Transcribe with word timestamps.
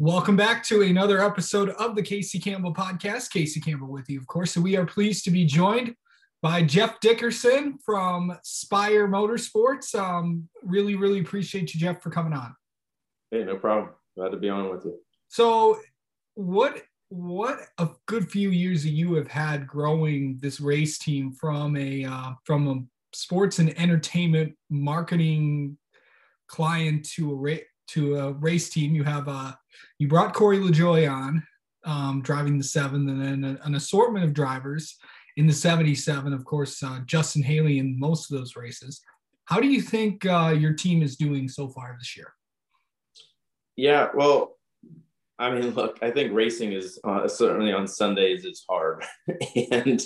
Welcome 0.00 0.36
back 0.36 0.62
to 0.66 0.82
another 0.82 1.20
episode 1.20 1.70
of 1.70 1.96
the 1.96 2.02
Casey 2.04 2.38
Campbell 2.38 2.72
podcast. 2.72 3.32
Casey 3.32 3.58
Campbell 3.58 3.88
with 3.88 4.08
you, 4.08 4.20
of 4.20 4.28
course. 4.28 4.52
So 4.52 4.60
we 4.60 4.76
are 4.76 4.86
pleased 4.86 5.24
to 5.24 5.32
be 5.32 5.44
joined 5.44 5.96
by 6.40 6.62
Jeff 6.62 7.00
Dickerson 7.00 7.78
from 7.84 8.38
Spire 8.44 9.08
Motorsports. 9.08 9.98
Um, 9.98 10.48
really, 10.62 10.94
really 10.94 11.18
appreciate 11.18 11.74
you, 11.74 11.80
Jeff, 11.80 12.00
for 12.00 12.10
coming 12.10 12.32
on. 12.32 12.54
Hey, 13.32 13.42
no 13.42 13.56
problem. 13.56 13.90
Glad 14.16 14.28
to 14.28 14.36
be 14.36 14.48
on 14.48 14.70
with 14.70 14.84
you. 14.84 15.00
So, 15.26 15.80
what 16.34 16.80
what 17.08 17.58
a 17.78 17.88
good 18.06 18.30
few 18.30 18.50
years 18.50 18.84
that 18.84 18.90
you 18.90 19.14
have 19.14 19.28
had 19.28 19.66
growing 19.66 20.38
this 20.40 20.60
race 20.60 20.96
team 20.98 21.32
from 21.32 21.76
a 21.76 22.04
uh, 22.04 22.34
from 22.44 22.68
a 22.68 23.16
sports 23.16 23.58
and 23.58 23.76
entertainment 23.76 24.54
marketing 24.70 25.76
client 26.46 27.04
to 27.16 27.32
a 27.32 27.34
ra- 27.34 27.64
to 27.88 28.16
a 28.16 28.32
race 28.32 28.68
team. 28.70 28.94
You 28.94 29.04
have 29.04 29.28
uh, 29.28 29.52
you 29.98 30.08
brought 30.08 30.34
Corey 30.34 30.58
LaJoie 30.58 31.10
on 31.10 31.42
um, 31.84 32.22
driving 32.22 32.58
the 32.58 32.64
seven, 32.64 33.08
and 33.08 33.22
then 33.22 33.44
a, 33.44 33.66
an 33.66 33.74
assortment 33.74 34.24
of 34.24 34.34
drivers 34.34 34.96
in 35.36 35.46
the 35.46 35.52
77. 35.52 36.32
Of 36.32 36.44
course, 36.44 36.82
uh, 36.82 37.00
Justin 37.06 37.42
Haley 37.42 37.78
in 37.78 37.98
most 37.98 38.30
of 38.30 38.38
those 38.38 38.56
races. 38.56 39.00
How 39.46 39.60
do 39.60 39.68
you 39.68 39.80
think 39.80 40.26
uh, 40.26 40.54
your 40.56 40.74
team 40.74 41.02
is 41.02 41.16
doing 41.16 41.48
so 41.48 41.68
far 41.68 41.96
this 41.98 42.16
year? 42.16 42.32
Yeah, 43.76 44.08
well, 44.14 44.56
I 45.38 45.50
mean, 45.50 45.70
look, 45.74 45.98
I 46.02 46.10
think 46.10 46.34
racing 46.34 46.72
is 46.72 46.98
uh, 47.04 47.26
certainly 47.28 47.72
on 47.72 47.86
Sundays 47.86 48.44
it's 48.44 48.64
hard, 48.68 49.04
and 49.72 50.02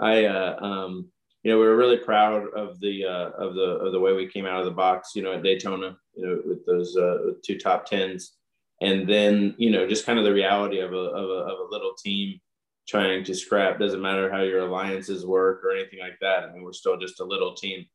I, 0.00 0.24
uh, 0.24 0.56
um, 0.60 1.08
you 1.42 1.50
know, 1.50 1.58
we 1.58 1.66
were 1.66 1.76
really 1.76 1.96
proud 1.96 2.48
of 2.54 2.78
the 2.80 3.04
uh, 3.04 3.30
of 3.30 3.54
the 3.54 3.78
of 3.84 3.92
the 3.92 4.00
way 4.00 4.12
we 4.12 4.28
came 4.28 4.46
out 4.46 4.60
of 4.60 4.66
the 4.66 4.70
box, 4.70 5.12
you 5.14 5.22
know, 5.22 5.32
at 5.32 5.42
Daytona, 5.42 5.96
you 6.14 6.26
know, 6.26 6.40
with 6.44 6.66
those 6.66 6.96
uh, 6.96 7.32
two 7.44 7.58
top 7.58 7.86
tens, 7.86 8.36
and 8.82 9.08
then 9.08 9.54
you 9.56 9.70
know, 9.70 9.86
just 9.86 10.04
kind 10.04 10.18
of 10.18 10.24
the 10.24 10.32
reality 10.32 10.80
of 10.80 10.92
a 10.92 10.96
of 10.96 11.30
a, 11.30 11.52
of 11.52 11.58
a 11.60 11.70
little 11.70 11.94
team 11.94 12.40
trying 12.86 13.24
to 13.24 13.34
scrap. 13.34 13.78
Doesn't 13.78 14.02
matter 14.02 14.30
how 14.30 14.42
your 14.42 14.66
alliances 14.66 15.24
work 15.24 15.64
or 15.64 15.70
anything 15.72 16.00
like 16.00 16.18
that. 16.20 16.44
I 16.44 16.52
mean, 16.52 16.62
we're 16.62 16.72
still 16.72 16.98
just 16.98 17.20
a 17.20 17.24
little 17.24 17.54
team, 17.54 17.86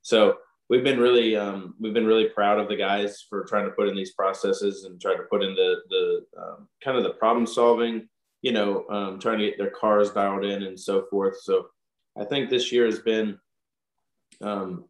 so 0.00 0.38
we've 0.70 0.84
been 0.84 0.98
really 0.98 1.36
um, 1.36 1.74
we've 1.78 1.94
been 1.94 2.06
really 2.06 2.28
proud 2.28 2.58
of 2.58 2.68
the 2.68 2.76
guys 2.76 3.24
for 3.28 3.44
trying 3.44 3.66
to 3.66 3.72
put 3.72 3.88
in 3.88 3.94
these 3.94 4.14
processes 4.14 4.84
and 4.84 5.00
try 5.00 5.14
to 5.14 5.24
put 5.24 5.42
in 5.42 5.54
the 5.54 5.76
the 5.90 6.24
um, 6.40 6.68
kind 6.82 6.96
of 6.96 7.04
the 7.04 7.10
problem 7.10 7.46
solving 7.46 8.08
you 8.42 8.52
know 8.52 8.86
um, 8.88 9.18
trying 9.18 9.38
to 9.38 9.46
get 9.46 9.58
their 9.58 9.70
cars 9.70 10.10
dialed 10.10 10.44
in 10.44 10.62
and 10.62 10.78
so 10.78 11.04
forth 11.10 11.36
so 11.42 11.66
i 12.16 12.24
think 12.24 12.48
this 12.48 12.72
year 12.72 12.86
has 12.86 12.98
been 12.98 13.38
um, 14.40 14.84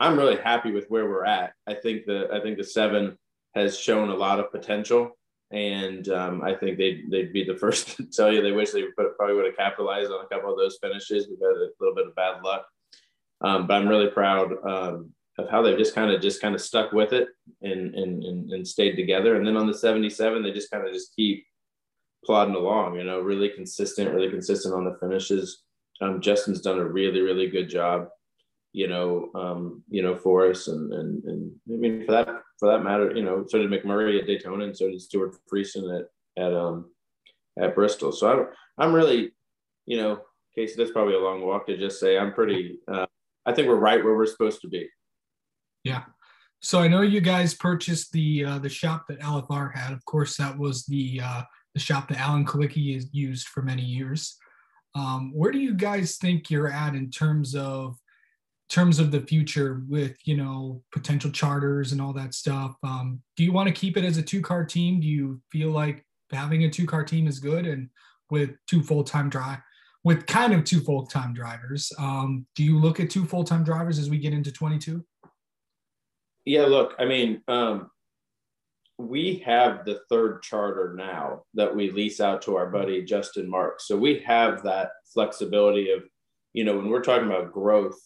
i'm 0.00 0.16
really 0.16 0.36
happy 0.36 0.72
with 0.72 0.86
where 0.88 1.08
we're 1.08 1.24
at 1.24 1.52
i 1.66 1.74
think 1.74 2.04
the 2.06 2.28
i 2.32 2.40
think 2.40 2.56
the 2.56 2.64
seven 2.64 3.16
has 3.54 3.78
shown 3.78 4.10
a 4.10 4.14
lot 4.14 4.40
of 4.40 4.52
potential 4.52 5.12
and 5.50 6.10
um, 6.10 6.42
I 6.42 6.54
think 6.54 6.76
they'd, 6.76 7.10
they'd 7.10 7.32
be 7.32 7.42
the 7.42 7.56
first 7.56 7.88
to 7.96 8.04
tell 8.04 8.30
you 8.30 8.42
they 8.42 8.52
wish 8.52 8.70
they 8.70 8.82
probably 9.16 9.34
would 9.34 9.46
have 9.46 9.56
capitalized 9.56 10.10
on 10.10 10.22
a 10.22 10.28
couple 10.28 10.52
of 10.52 10.58
those 10.58 10.76
finishes. 10.78 11.26
We've 11.26 11.38
had 11.40 11.56
a 11.56 11.70
little 11.80 11.94
bit 11.94 12.06
of 12.06 12.14
bad 12.14 12.42
luck 12.42 12.66
um, 13.40 13.66
but 13.66 13.74
I'm 13.74 13.88
really 13.88 14.08
proud 14.08 14.52
um, 14.64 15.12
of 15.38 15.48
how 15.48 15.62
they've 15.62 15.78
just 15.78 15.94
kind 15.94 16.10
of 16.10 16.20
just 16.20 16.42
kind 16.42 16.54
of 16.54 16.60
stuck 16.60 16.92
with 16.92 17.12
it 17.12 17.28
and, 17.62 17.94
and, 17.94 18.24
and 18.24 18.52
and 18.52 18.66
stayed 18.66 18.96
together. 18.96 19.36
And 19.36 19.46
then 19.46 19.56
on 19.56 19.66
the 19.66 19.74
77, 19.74 20.42
they 20.42 20.52
just 20.52 20.70
kind 20.70 20.86
of 20.86 20.92
just 20.92 21.14
keep 21.14 21.44
plodding 22.24 22.56
along. 22.56 22.96
You 22.96 23.04
know, 23.04 23.20
really 23.20 23.50
consistent, 23.50 24.12
really 24.12 24.30
consistent 24.30 24.74
on 24.74 24.84
the 24.84 24.96
finishes. 25.00 25.62
Um, 26.00 26.20
Justin's 26.20 26.60
done 26.60 26.78
a 26.78 26.84
really 26.84 27.20
really 27.20 27.48
good 27.48 27.68
job. 27.68 28.08
You 28.72 28.88
know, 28.88 29.30
um, 29.34 29.82
you 29.88 30.02
know, 30.02 30.16
for 30.16 30.50
us, 30.50 30.68
and 30.68 30.92
and 30.92 31.24
and 31.24 31.52
I 31.72 31.76
mean 31.76 32.06
for 32.06 32.12
that 32.12 32.28
for 32.58 32.70
that 32.70 32.84
matter, 32.84 33.12
you 33.14 33.24
know, 33.24 33.44
so 33.48 33.58
did 33.58 33.70
McMurray 33.70 34.18
at 34.18 34.26
Daytona, 34.26 34.64
and 34.64 34.76
so 34.76 34.88
did 34.88 35.00
Stewart 35.00 35.36
Friesen 35.52 35.98
at 35.98 36.42
at 36.42 36.54
um 36.54 36.90
at 37.60 37.74
Bristol. 37.74 38.12
So 38.12 38.30
I'm 38.30 38.46
I'm 38.78 38.94
really, 38.94 39.32
you 39.86 39.96
know, 39.96 40.20
Casey, 40.54 40.74
that's 40.76 40.90
probably 40.90 41.14
a 41.14 41.20
long 41.20 41.44
walk 41.44 41.66
to 41.66 41.76
just 41.76 41.98
say 41.98 42.18
I'm 42.18 42.32
pretty 42.32 42.78
uh, 42.86 43.06
I 43.46 43.52
think 43.52 43.68
we're 43.68 43.76
right 43.76 44.02
where 44.02 44.14
we're 44.14 44.26
supposed 44.26 44.60
to 44.62 44.68
be. 44.68 44.88
Yeah. 45.84 46.04
So 46.60 46.80
I 46.80 46.88
know 46.88 47.02
you 47.02 47.20
guys 47.20 47.54
purchased 47.54 48.12
the 48.12 48.44
uh, 48.44 48.58
the 48.58 48.68
shop 48.68 49.06
that 49.08 49.20
LFR 49.20 49.74
had. 49.74 49.92
Of 49.92 50.04
course, 50.04 50.36
that 50.36 50.58
was 50.58 50.84
the 50.86 51.20
uh, 51.24 51.42
the 51.74 51.80
shop 51.80 52.08
that 52.08 52.18
Alan 52.18 52.44
Kulwicki 52.44 52.94
has 52.94 53.08
used 53.12 53.48
for 53.48 53.62
many 53.62 53.82
years. 53.82 54.36
Um, 54.94 55.32
where 55.34 55.52
do 55.52 55.58
you 55.58 55.74
guys 55.74 56.16
think 56.16 56.50
you're 56.50 56.70
at 56.70 56.94
in 56.94 57.10
terms 57.10 57.54
of 57.54 57.96
terms 58.68 58.98
of 58.98 59.10
the 59.10 59.20
future 59.20 59.82
with 59.88 60.16
you 60.24 60.36
know 60.36 60.82
potential 60.92 61.30
charters 61.30 61.92
and 61.92 62.00
all 62.00 62.12
that 62.12 62.34
stuff? 62.34 62.74
Um, 62.82 63.22
do 63.36 63.44
you 63.44 63.52
want 63.52 63.68
to 63.68 63.74
keep 63.74 63.96
it 63.96 64.04
as 64.04 64.16
a 64.16 64.22
two 64.22 64.42
car 64.42 64.64
team? 64.64 65.00
Do 65.00 65.06
you 65.06 65.40
feel 65.50 65.70
like 65.70 66.04
having 66.32 66.64
a 66.64 66.70
two 66.70 66.86
car 66.86 67.04
team 67.04 67.26
is 67.26 67.38
good 67.38 67.66
and 67.66 67.88
with 68.30 68.50
two 68.66 68.82
full 68.82 69.04
time 69.04 69.30
drive 69.30 69.60
with 70.04 70.26
kind 70.26 70.54
of 70.54 70.64
two 70.64 70.80
full 70.80 71.06
time 71.06 71.34
drivers. 71.34 71.92
Um, 71.98 72.46
do 72.54 72.64
you 72.64 72.78
look 72.78 73.00
at 73.00 73.10
two 73.10 73.24
full 73.24 73.44
time 73.44 73.64
drivers 73.64 73.98
as 73.98 74.10
we 74.10 74.18
get 74.18 74.32
into 74.32 74.52
22? 74.52 75.04
Yeah, 76.44 76.64
look, 76.64 76.94
I 76.98 77.04
mean, 77.04 77.42
um, 77.48 77.90
we 78.98 79.42
have 79.46 79.84
the 79.84 80.00
third 80.10 80.42
charter 80.42 80.94
now 80.96 81.42
that 81.54 81.74
we 81.74 81.90
lease 81.90 82.20
out 82.20 82.42
to 82.42 82.56
our 82.56 82.68
buddy 82.68 83.04
Justin 83.04 83.48
Marks. 83.48 83.86
So 83.86 83.96
we 83.96 84.18
have 84.26 84.62
that 84.64 84.90
flexibility 85.14 85.90
of, 85.90 86.02
you 86.52 86.64
know, 86.64 86.76
when 86.76 86.88
we're 86.88 87.02
talking 87.02 87.26
about 87.26 87.52
growth, 87.52 87.98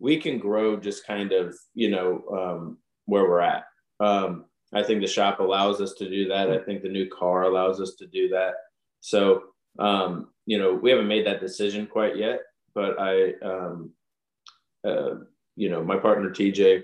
we 0.00 0.16
can 0.16 0.38
grow 0.38 0.76
just 0.76 1.06
kind 1.06 1.32
of, 1.32 1.56
you 1.74 1.90
know, 1.90 2.24
um, 2.32 2.78
where 3.06 3.22
we're 3.22 3.40
at. 3.40 3.64
Um, 4.00 4.46
I 4.74 4.82
think 4.82 5.00
the 5.00 5.06
shop 5.06 5.38
allows 5.38 5.80
us 5.80 5.92
to 5.94 6.08
do 6.08 6.28
that. 6.28 6.50
I 6.50 6.58
think 6.58 6.82
the 6.82 6.88
new 6.88 7.08
car 7.08 7.44
allows 7.44 7.80
us 7.80 7.94
to 7.98 8.06
do 8.06 8.28
that. 8.30 8.54
So 9.00 9.44
um, 9.78 10.28
you 10.46 10.58
know, 10.58 10.74
we 10.74 10.90
haven't 10.90 11.08
made 11.08 11.26
that 11.26 11.40
decision 11.40 11.86
quite 11.86 12.16
yet, 12.16 12.40
but 12.74 12.96
I, 12.98 13.32
um, 13.42 13.90
uh, 14.84 15.14
you 15.56 15.68
know, 15.68 15.82
my 15.84 15.96
partner 15.96 16.30
TJ, 16.30 16.82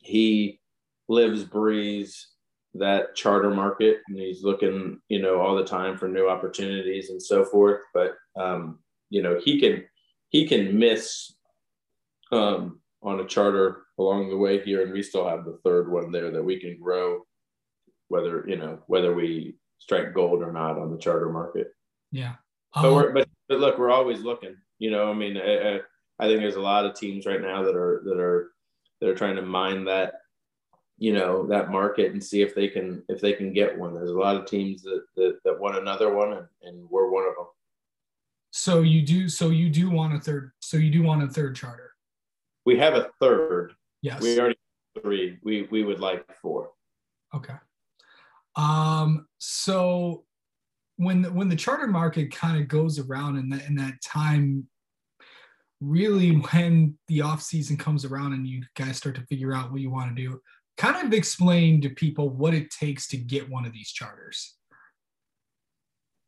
he 0.00 0.60
lives, 1.08 1.44
breathes 1.44 2.28
that 2.74 3.14
charter 3.14 3.50
market 3.50 3.98
and 4.08 4.18
he's 4.18 4.42
looking, 4.42 5.00
you 5.08 5.20
know, 5.20 5.40
all 5.40 5.56
the 5.56 5.64
time 5.64 5.96
for 5.96 6.08
new 6.08 6.28
opportunities 6.28 7.10
and 7.10 7.22
so 7.22 7.44
forth. 7.44 7.80
But, 7.94 8.14
um, 8.38 8.78
you 9.10 9.22
know, 9.22 9.40
he 9.42 9.58
can, 9.58 9.84
he 10.28 10.46
can 10.46 10.78
miss 10.78 11.32
um, 12.30 12.80
on 13.02 13.20
a 13.20 13.26
charter 13.26 13.82
along 13.98 14.28
the 14.28 14.36
way 14.36 14.62
here. 14.62 14.82
And 14.82 14.92
we 14.92 15.02
still 15.02 15.26
have 15.28 15.44
the 15.44 15.58
third 15.64 15.90
one 15.90 16.12
there 16.12 16.30
that 16.30 16.42
we 16.42 16.60
can 16.60 16.78
grow 16.80 17.22
whether, 18.08 18.44
you 18.46 18.56
know, 18.56 18.80
whether 18.86 19.14
we 19.14 19.56
strike 19.78 20.14
gold 20.14 20.42
or 20.42 20.52
not 20.52 20.78
on 20.78 20.90
the 20.90 20.98
charter 20.98 21.30
market. 21.30 21.68
Yeah. 22.12 22.34
But 22.74 22.84
um, 22.84 22.94
we're 22.94 23.12
but, 23.12 23.28
but 23.48 23.60
look, 23.60 23.78
we're 23.78 23.90
always 23.90 24.20
looking. 24.20 24.56
You 24.78 24.90
know, 24.90 25.10
I 25.10 25.14
mean, 25.14 25.36
I, 25.36 25.80
I 26.20 26.26
think 26.26 26.40
there's 26.40 26.56
a 26.56 26.60
lot 26.60 26.84
of 26.84 26.94
teams 26.94 27.26
right 27.26 27.40
now 27.40 27.62
that 27.62 27.74
are 27.74 28.02
that 28.04 28.18
are 28.18 28.50
that 29.00 29.08
are 29.08 29.14
trying 29.14 29.36
to 29.36 29.42
mine 29.42 29.84
that 29.86 30.14
you 30.98 31.12
know 31.12 31.46
that 31.46 31.70
market 31.70 32.12
and 32.12 32.22
see 32.22 32.42
if 32.42 32.54
they 32.54 32.68
can 32.68 33.02
if 33.08 33.20
they 33.20 33.32
can 33.32 33.52
get 33.52 33.78
one. 33.78 33.94
There's 33.94 34.10
a 34.10 34.18
lot 34.18 34.36
of 34.36 34.46
teams 34.46 34.82
that 34.82 35.04
that, 35.16 35.38
that 35.44 35.58
want 35.58 35.78
another 35.78 36.12
one, 36.12 36.32
and, 36.32 36.46
and 36.62 36.90
we're 36.90 37.10
one 37.10 37.24
of 37.24 37.34
them. 37.36 37.46
So 38.50 38.82
you 38.82 39.02
do 39.02 39.28
so 39.28 39.50
you 39.50 39.70
do 39.70 39.90
want 39.90 40.14
a 40.14 40.18
third 40.18 40.52
so 40.60 40.76
you 40.76 40.90
do 40.90 41.02
want 41.02 41.22
a 41.22 41.28
third 41.28 41.54
charter. 41.56 41.92
We 42.66 42.78
have 42.78 42.94
a 42.94 43.10
third. 43.20 43.74
Yes. 44.02 44.20
We 44.20 44.38
already 44.38 44.58
three. 45.00 45.38
We 45.42 45.68
we 45.70 45.84
would 45.84 46.00
like 46.00 46.24
four. 46.42 46.70
Okay. 47.34 47.54
Um 48.56 49.26
so 49.38 50.24
when 50.96 51.22
the, 51.22 51.32
when 51.32 51.48
the 51.48 51.56
charter 51.56 51.86
market 51.86 52.34
kind 52.34 52.60
of 52.60 52.66
goes 52.66 52.98
around 52.98 53.36
in 53.36 53.48
that 53.50 53.66
in 53.66 53.76
that 53.76 54.02
time 54.02 54.66
really 55.80 56.30
when 56.30 56.98
the 57.06 57.20
off 57.20 57.40
season 57.40 57.76
comes 57.76 58.04
around 58.04 58.32
and 58.32 58.46
you 58.46 58.62
guys 58.74 58.96
start 58.96 59.14
to 59.14 59.26
figure 59.26 59.54
out 59.54 59.70
what 59.70 59.80
you 59.80 59.90
want 59.90 60.14
to 60.14 60.22
do 60.22 60.40
kind 60.78 61.04
of 61.04 61.12
explain 61.12 61.82
to 61.82 61.90
people 61.90 62.30
what 62.30 62.54
it 62.54 62.70
takes 62.70 63.08
to 63.08 63.16
get 63.16 63.50
one 63.50 63.66
of 63.66 63.72
these 63.72 63.90
charters. 63.90 64.54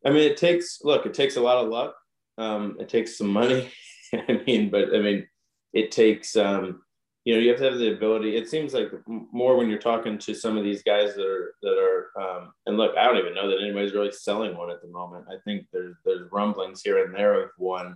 I 0.05 0.09
mean 0.09 0.29
it 0.29 0.37
takes 0.37 0.79
look 0.83 1.05
it 1.05 1.13
takes 1.13 1.37
a 1.37 1.41
lot 1.41 1.63
of 1.63 1.69
luck. 1.69 1.95
Um, 2.37 2.77
it 2.79 2.89
takes 2.89 3.17
some 3.17 3.27
money. 3.29 3.71
I 4.13 4.41
mean 4.45 4.69
but 4.69 4.93
i 4.93 4.99
mean 4.99 5.25
it 5.71 5.89
takes 5.89 6.35
um, 6.35 6.81
you 7.23 7.33
know 7.33 7.39
you 7.39 7.49
have 7.49 7.59
to 7.59 7.63
have 7.63 7.79
the 7.79 7.93
ability 7.93 8.35
it 8.35 8.49
seems 8.49 8.73
like 8.73 8.91
more 9.07 9.55
when 9.55 9.69
you're 9.69 9.79
talking 9.79 10.17
to 10.17 10.33
some 10.33 10.57
of 10.57 10.65
these 10.65 10.83
guys 10.83 11.15
that 11.15 11.25
are 11.25 11.55
that 11.61 11.77
are 11.77 12.21
um, 12.21 12.51
and 12.65 12.75
look 12.75 12.97
i 12.97 13.05
don't 13.05 13.17
even 13.17 13.33
know 13.33 13.49
that 13.49 13.61
anybody's 13.61 13.93
really 13.93 14.11
selling 14.11 14.57
one 14.57 14.69
at 14.69 14.81
the 14.81 14.89
moment. 14.89 15.25
I 15.29 15.35
think 15.45 15.67
there's 15.71 15.95
there's 16.03 16.29
rumblings 16.31 16.81
here 16.83 17.05
and 17.05 17.15
there 17.15 17.41
of 17.41 17.51
one. 17.57 17.95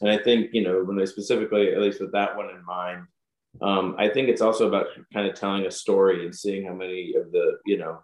And 0.00 0.10
i 0.10 0.18
think 0.18 0.50
you 0.52 0.62
know 0.62 0.84
when 0.84 0.96
they 0.96 1.06
specifically 1.06 1.72
at 1.72 1.80
least 1.80 2.00
with 2.00 2.12
that 2.12 2.36
one 2.36 2.50
in 2.50 2.64
mind 2.66 3.06
um, 3.62 3.94
i 3.98 4.08
think 4.08 4.28
it's 4.28 4.42
also 4.42 4.68
about 4.68 4.86
kind 5.12 5.28
of 5.28 5.34
telling 5.34 5.66
a 5.66 5.70
story 5.70 6.24
and 6.24 6.34
seeing 6.34 6.66
how 6.66 6.74
many 6.74 7.14
of 7.14 7.30
the 7.32 7.58
you 7.66 7.78
know 7.78 7.98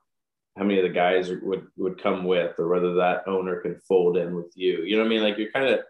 how 0.56 0.64
many 0.64 0.78
of 0.78 0.84
the 0.84 0.88
guys 0.92 1.30
would 1.42 1.66
would 1.76 2.02
come 2.02 2.24
with 2.24 2.58
or 2.58 2.68
whether 2.68 2.94
that 2.94 3.22
owner 3.26 3.60
can 3.60 3.76
fold 3.88 4.16
in 4.16 4.34
with 4.34 4.52
you 4.54 4.82
you 4.82 4.96
know 4.96 5.02
what 5.02 5.06
i 5.06 5.10
mean 5.10 5.22
like 5.22 5.38
you're 5.38 5.50
kind 5.50 5.68
of 5.68 5.80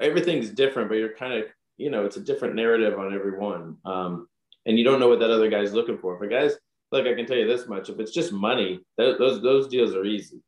everything's 0.00 0.50
different 0.50 0.88
but 0.88 0.96
you're 0.96 1.14
kind 1.14 1.32
of 1.32 1.44
you 1.76 1.90
know, 1.90 2.04
it's 2.04 2.16
a 2.16 2.20
different 2.20 2.54
narrative 2.54 2.98
on 2.98 3.14
every 3.14 3.36
one. 3.38 3.76
Um, 3.84 4.28
and 4.66 4.78
you 4.78 4.84
don't 4.84 5.00
know 5.00 5.08
what 5.08 5.18
that 5.18 5.30
other 5.30 5.50
guy's 5.50 5.74
looking 5.74 5.98
for. 5.98 6.22
A 6.22 6.28
guy's 6.28 6.56
look, 6.92 7.06
I 7.06 7.14
can 7.14 7.26
tell 7.26 7.36
you 7.36 7.46
this 7.46 7.68
much: 7.68 7.90
if 7.90 7.98
it's 7.98 8.12
just 8.12 8.32
money, 8.32 8.80
th- 8.98 9.18
those 9.18 9.42
those 9.42 9.68
deals 9.68 9.94
are 9.94 10.04
easy. 10.04 10.40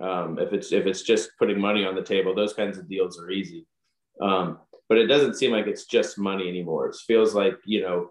Um, 0.00 0.38
if 0.38 0.52
it's 0.52 0.72
if 0.72 0.86
it's 0.86 1.02
just 1.02 1.30
putting 1.38 1.60
money 1.60 1.84
on 1.84 1.94
the 1.94 2.02
table, 2.02 2.34
those 2.34 2.52
kinds 2.52 2.78
of 2.78 2.88
deals 2.88 3.18
are 3.18 3.30
easy. 3.30 3.66
Um, 4.20 4.58
but 4.88 4.98
it 4.98 5.06
doesn't 5.06 5.36
seem 5.36 5.52
like 5.52 5.66
it's 5.66 5.86
just 5.86 6.18
money 6.18 6.48
anymore. 6.48 6.88
It 6.88 6.96
feels 7.06 7.34
like 7.34 7.56
you 7.64 7.82
know 7.82 8.10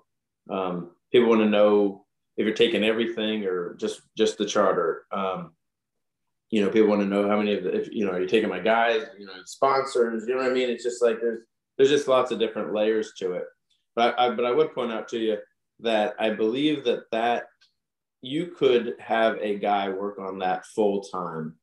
um, 0.50 0.92
people 1.12 1.30
want 1.30 1.42
to 1.42 1.50
know 1.50 2.06
if 2.38 2.46
you're 2.46 2.56
taking 2.56 2.84
everything 2.84 3.46
or 3.46 3.76
just 3.76 4.02
just 4.18 4.38
the 4.38 4.46
charter. 4.46 5.06
Um, 5.12 5.52
you 6.50 6.64
know, 6.64 6.70
people 6.70 6.88
want 6.88 7.02
to 7.02 7.08
know 7.08 7.28
how 7.28 7.38
many 7.38 7.54
of 7.56 7.64
the, 7.64 7.76
if 7.76 7.90
you 7.92 8.06
know, 8.06 8.12
are 8.12 8.22
you 8.22 8.28
taking 8.28 8.50
my 8.50 8.60
guys? 8.60 9.06
You 9.18 9.26
know, 9.26 9.34
sponsors. 9.46 10.26
You 10.28 10.36
know 10.36 10.42
what 10.42 10.52
I 10.52 10.54
mean? 10.54 10.70
It's 10.70 10.84
just 10.84 11.02
like 11.02 11.20
there's 11.20 11.42
there's 11.78 11.90
just 11.90 12.08
lots 12.08 12.32
of 12.32 12.40
different 12.40 12.74
layers 12.74 13.14
to 13.20 13.34
it. 13.34 13.46
But 13.96 14.18
I, 14.20 14.30
but 14.34 14.46
I 14.46 14.52
would 14.52 14.74
point 14.74 14.92
out 14.92 15.08
to 15.10 15.18
you 15.18 15.38
that 15.80 16.16
I 16.20 16.30
believe 16.30 16.84
that 16.86 17.04
that 17.12 17.46
you 18.22 18.48
could 18.48 18.96
have 19.00 19.38
a 19.42 19.60
guy 19.60 19.90
work 19.90 20.20
on 20.20 20.40
that 20.40 20.66
full 20.66 21.02
time. 21.02 21.56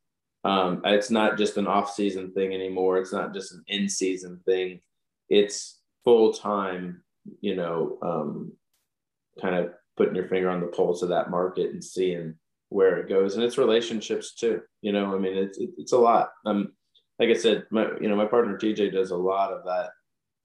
Um, 0.44 0.82
it's 0.84 1.10
not 1.10 1.38
just 1.38 1.56
an 1.56 1.66
off 1.66 1.92
season 1.92 2.32
thing 2.32 2.52
anymore. 2.52 2.98
It's 2.98 3.12
not 3.12 3.32
just 3.32 3.52
an 3.52 3.64
in 3.68 3.88
season 3.88 4.40
thing. 4.44 4.80
It's 5.28 5.80
full 6.04 6.32
time. 6.32 7.02
You 7.40 7.56
know, 7.56 7.98
um, 8.02 8.52
kind 9.40 9.54
of 9.54 9.72
putting 9.96 10.14
your 10.14 10.28
finger 10.28 10.50
on 10.50 10.60
the 10.60 10.66
pulse 10.66 11.02
of 11.02 11.08
that 11.10 11.30
market 11.30 11.70
and 11.70 11.82
seeing 11.82 12.34
where 12.68 12.98
it 12.98 13.08
goes, 13.08 13.34
and 13.34 13.44
it's 13.44 13.58
relationships 13.58 14.34
too. 14.34 14.60
You 14.82 14.92
know, 14.92 15.14
I 15.14 15.18
mean, 15.18 15.36
it's 15.36 15.58
it's 15.58 15.92
a 15.92 15.98
lot. 15.98 16.30
Um, 16.44 16.72
like 17.18 17.30
I 17.30 17.34
said, 17.34 17.64
my 17.70 17.88
you 18.00 18.08
know 18.08 18.16
my 18.16 18.26
partner 18.26 18.58
TJ 18.58 18.92
does 18.92 19.10
a 19.10 19.16
lot 19.16 19.52
of 19.52 19.64
that, 19.64 19.90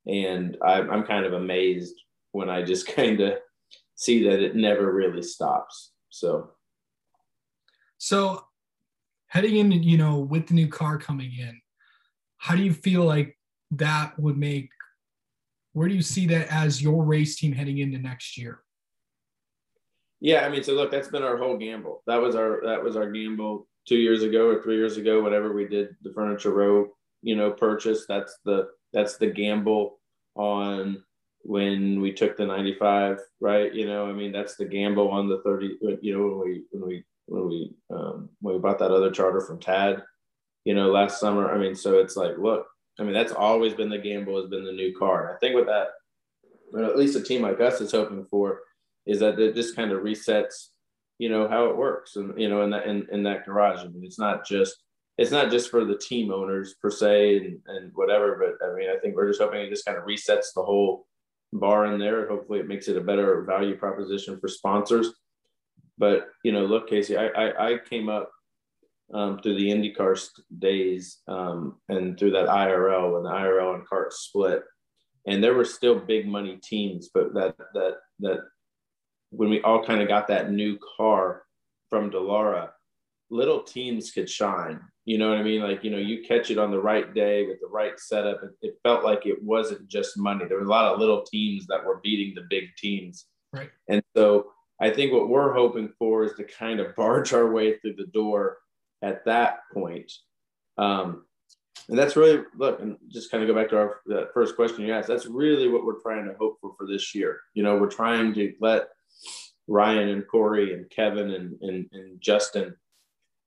and 0.06 0.58
I'm 0.64 0.90
I'm 0.92 1.04
kind 1.04 1.26
of 1.26 1.34
amazed 1.34 1.96
when 2.32 2.50
I 2.50 2.62
just 2.64 2.88
kind 2.96 3.20
of 3.22 3.34
see 3.96 4.24
that 4.30 4.42
it 4.42 4.56
never 4.56 4.94
really 4.94 5.24
stops. 5.24 5.92
So, 6.10 6.52
so 7.98 8.44
heading 9.28 9.56
in 9.58 9.72
you 9.72 9.98
know 9.98 10.20
with 10.20 10.48
the 10.48 10.54
new 10.54 10.68
car 10.68 10.98
coming 10.98 11.32
in, 11.38 11.60
how 12.38 12.56
do 12.56 12.62
you 12.62 12.74
feel 12.74 13.06
like 13.06 13.39
that 13.72 14.18
would 14.20 14.38
make? 14.38 14.70
Where 15.74 15.88
do 15.88 15.94
you 15.94 16.02
see 16.02 16.26
that 16.28 16.48
as 16.52 16.82
your 16.82 17.04
race 17.04 17.38
team 17.38 17.52
heading 17.52 17.78
into 17.78 18.00
next 18.00 18.38
year? 18.38 18.62
Yeah, 20.20 20.46
I 20.46 20.50
mean, 20.50 20.64
so 20.64 20.74
look, 20.74 20.92
that's 20.92 21.08
been 21.08 21.24
our 21.24 21.38
whole 21.38 21.58
gamble. 21.58 22.04
That 22.08 22.18
was 22.18 22.36
our 22.36 22.62
that 22.66 22.84
was 22.84 22.96
our 22.96 23.10
gamble 23.10 23.68
two 23.88 23.98
years 23.98 24.24
ago 24.24 24.50
or 24.50 24.62
three 24.62 24.76
years 24.76 24.98
ago, 24.98 25.22
whatever 25.22 25.54
we 25.54 25.68
did 25.68 25.90
the 26.02 26.12
furniture 26.14 26.52
row, 26.52 26.88
you 27.22 27.36
know, 27.36 27.52
purchase. 27.52 28.06
That's 28.08 28.38
the 28.44 28.68
that's 28.92 29.18
the 29.18 29.28
gamble 29.28 30.00
on 30.36 31.04
when 31.44 32.02
we 32.02 32.12
took 32.12 32.36
the 32.36 32.46
95 32.46 33.18
right 33.40 33.74
you 33.74 33.88
know 33.88 34.10
i 34.10 34.14
mean 34.14 34.32
that's 34.32 34.56
the 34.56 34.66
gamble 34.66 35.10
on 35.10 35.30
the 35.30 35.42
30 35.44 35.78
you 36.02 36.18
know 36.18 36.28
when 36.28 36.40
we 36.40 36.64
when 36.72 36.88
we 36.88 37.04
when 37.28 37.48
we 37.48 37.74
um, 37.92 38.30
when 38.42 38.56
we 38.56 38.60
bought 38.60 38.80
that 38.80 38.92
other 38.92 39.12
charter 39.12 39.42
from 39.42 39.60
tad 39.60 40.04
you 40.66 40.74
know 40.74 40.90
last 40.90 41.20
summer 41.20 41.52
i 41.52 41.58
mean 41.58 41.76
so 41.76 42.00
it's 42.00 42.18
like 42.18 42.38
look 42.38 42.68
i 43.00 43.04
mean 43.04 43.14
that's 43.14 43.32
always 43.32 43.74
been 43.74 43.90
the 43.90 43.98
gamble 43.98 44.40
has 44.40 44.50
been 44.50 44.64
the 44.64 44.72
new 44.72 44.94
car 44.98 45.34
i 45.34 45.38
think 45.40 45.56
with 45.56 45.66
that 45.66 45.90
at 46.78 46.98
least 46.98 47.18
a 47.18 47.24
team 47.24 47.42
like 47.42 47.60
us 47.60 47.82
is 47.82 47.92
hoping 47.92 48.26
for 48.26 48.62
is 49.06 49.20
that 49.20 49.40
it 49.40 49.56
just 49.56 49.76
kind 49.76 49.92
of 49.92 50.02
resets 50.02 50.68
you 51.18 51.30
know 51.30 51.48
how 51.48 51.66
it 51.66 51.78
works 51.78 52.16
and 52.16 52.40
you 52.40 52.50
know 52.50 52.62
in 52.64 52.70
that 52.70 52.86
in, 52.86 53.08
in 53.12 53.24
that 53.24 53.46
garage 53.46 53.80
i 53.80 53.88
mean 53.88 54.04
it's 54.04 54.20
not 54.20 54.46
just 54.46 54.76
it's 55.18 55.32
not 55.32 55.52
just 55.52 55.70
for 55.70 55.84
the 55.84 55.98
team 55.98 56.32
owners 56.32 56.76
per 56.82 56.90
se 56.90 57.38
and, 57.38 57.60
and 57.68 57.92
whatever 57.96 58.40
but 58.40 58.68
i 58.68 58.74
mean 58.76 58.90
i 58.90 58.98
think 59.00 59.16
we're 59.16 59.28
just 59.28 59.42
hoping 59.42 59.62
it 59.62 59.70
just 59.70 59.86
kind 59.86 59.98
of 59.98 60.06
resets 60.06 60.54
the 60.56 60.64
whole 60.64 61.08
bar 61.54 61.86
in 61.86 62.00
there. 62.00 62.28
Hopefully, 62.28 62.60
it 62.60 62.68
makes 62.68 62.88
it 62.88 62.98
a 62.98 63.02
better 63.02 63.42
value 63.44 63.76
proposition 63.76 64.40
for 64.40 64.48
sponsors. 64.48 65.14
But 65.98 66.28
you 66.44 66.52
know, 66.52 66.66
look, 66.66 66.90
Casey, 66.90 67.18
I 67.18 67.28
I, 67.28 67.72
I 67.72 67.78
came 67.78 68.10
up 68.10 68.32
um, 69.14 69.40
through 69.40 69.56
the 69.56 69.70
IndyCar 69.70 70.20
days 70.60 71.20
um, 71.28 71.78
and 71.90 72.18
through 72.18 72.32
that 72.32 72.48
IRL 72.48 73.14
when 73.14 73.24
the 73.24 73.30
IRL 73.30 73.76
and 73.76 73.88
CART 73.88 74.14
split, 74.14 74.64
and 75.28 75.44
there 75.44 75.54
were 75.54 75.66
still 75.66 76.00
big 76.00 76.28
money 76.28 76.60
teams, 76.64 77.10
but 77.14 77.34
that 77.34 77.56
that 77.74 77.98
that 78.20 78.40
when 79.32 79.50
we 79.50 79.62
all 79.62 79.86
kind 79.86 80.02
of 80.02 80.08
got 80.08 80.28
that 80.28 80.52
new 80.52 80.78
car 80.98 81.44
from 81.90 82.12
Dallara, 82.12 82.70
little 83.30 83.62
teams 83.62 84.12
could 84.12 84.30
shine. 84.30 84.80
You 85.06 85.18
know 85.18 85.30
what 85.30 85.40
I 85.40 85.44
mean? 85.44 85.62
Like, 85.62 85.84
you 85.84 85.92
know, 85.92 85.98
you 85.98 86.24
catch 86.24 86.52
it 86.52 86.58
on 86.58 86.72
the 86.72 86.82
right 86.82 87.14
day 87.14 87.46
with 87.46 87.60
the 87.60 87.68
right 87.68 88.00
setup. 88.00 88.42
It, 88.44 88.52
it, 88.62 88.80
felt 88.84 89.04
like 89.04 89.26
it 89.26 89.42
wasn't 89.42 89.88
just 89.88 90.18
money. 90.18 90.46
There 90.46 90.58
were 90.58 90.66
a 90.66 90.70
lot 90.70 90.92
of 90.92 91.00
little 91.00 91.24
teams 91.24 91.66
that 91.68 91.84
were 91.84 92.00
beating 92.04 92.36
the 92.36 92.48
big 92.50 92.66
teams. 92.78 93.26
Right. 93.52 93.70
And 93.88 94.04
so 94.16 94.52
I 94.80 94.90
think 94.92 95.12
what 95.12 95.30
we're 95.30 95.54
hoping 95.54 95.92
for 95.98 96.24
is 96.24 96.34
to 96.34 96.44
kind 96.44 96.80
of 96.80 96.96
barge 96.96 97.34
our 97.34 97.52
way 97.52 97.78
through 97.80 97.96
the 97.96 98.08
door 98.08 98.58
at 99.02 99.26
that 99.26 99.60
point. 99.74 100.12
Um, 100.78 101.26
and 101.88 101.98
that's 101.98 102.16
really, 102.16 102.44
look, 102.56 102.82
and 102.82 102.98
just 103.08 103.32
kind 103.32 103.44
of 103.44 103.48
go 103.48 103.56
back 103.56 103.70
to 103.70 103.78
our 103.78 104.02
first 104.34 104.56
question 104.56 104.86
you 104.86 104.94
asked. 104.94 105.08
That's 105.08 105.26
really 105.26 105.68
what 105.68 105.86
we're 105.86 106.02
trying 106.02 106.26
to 106.26 106.36
hope 106.40 106.58
for 106.62 106.74
for 106.78 106.86
this 106.86 107.16
year. 107.16 107.40
You 107.54 107.64
know, 107.64 107.78
we're 107.78 107.90
trying 107.90 108.34
to 108.36 108.54
let 108.60 108.90
Ryan 109.68 110.10
and 110.10 110.28
Corey 110.28 110.74
and 110.74 110.90
Kevin 110.90 111.32
and, 111.32 111.58
and, 111.62 111.90
and 111.92 112.22
Justin 112.22 112.76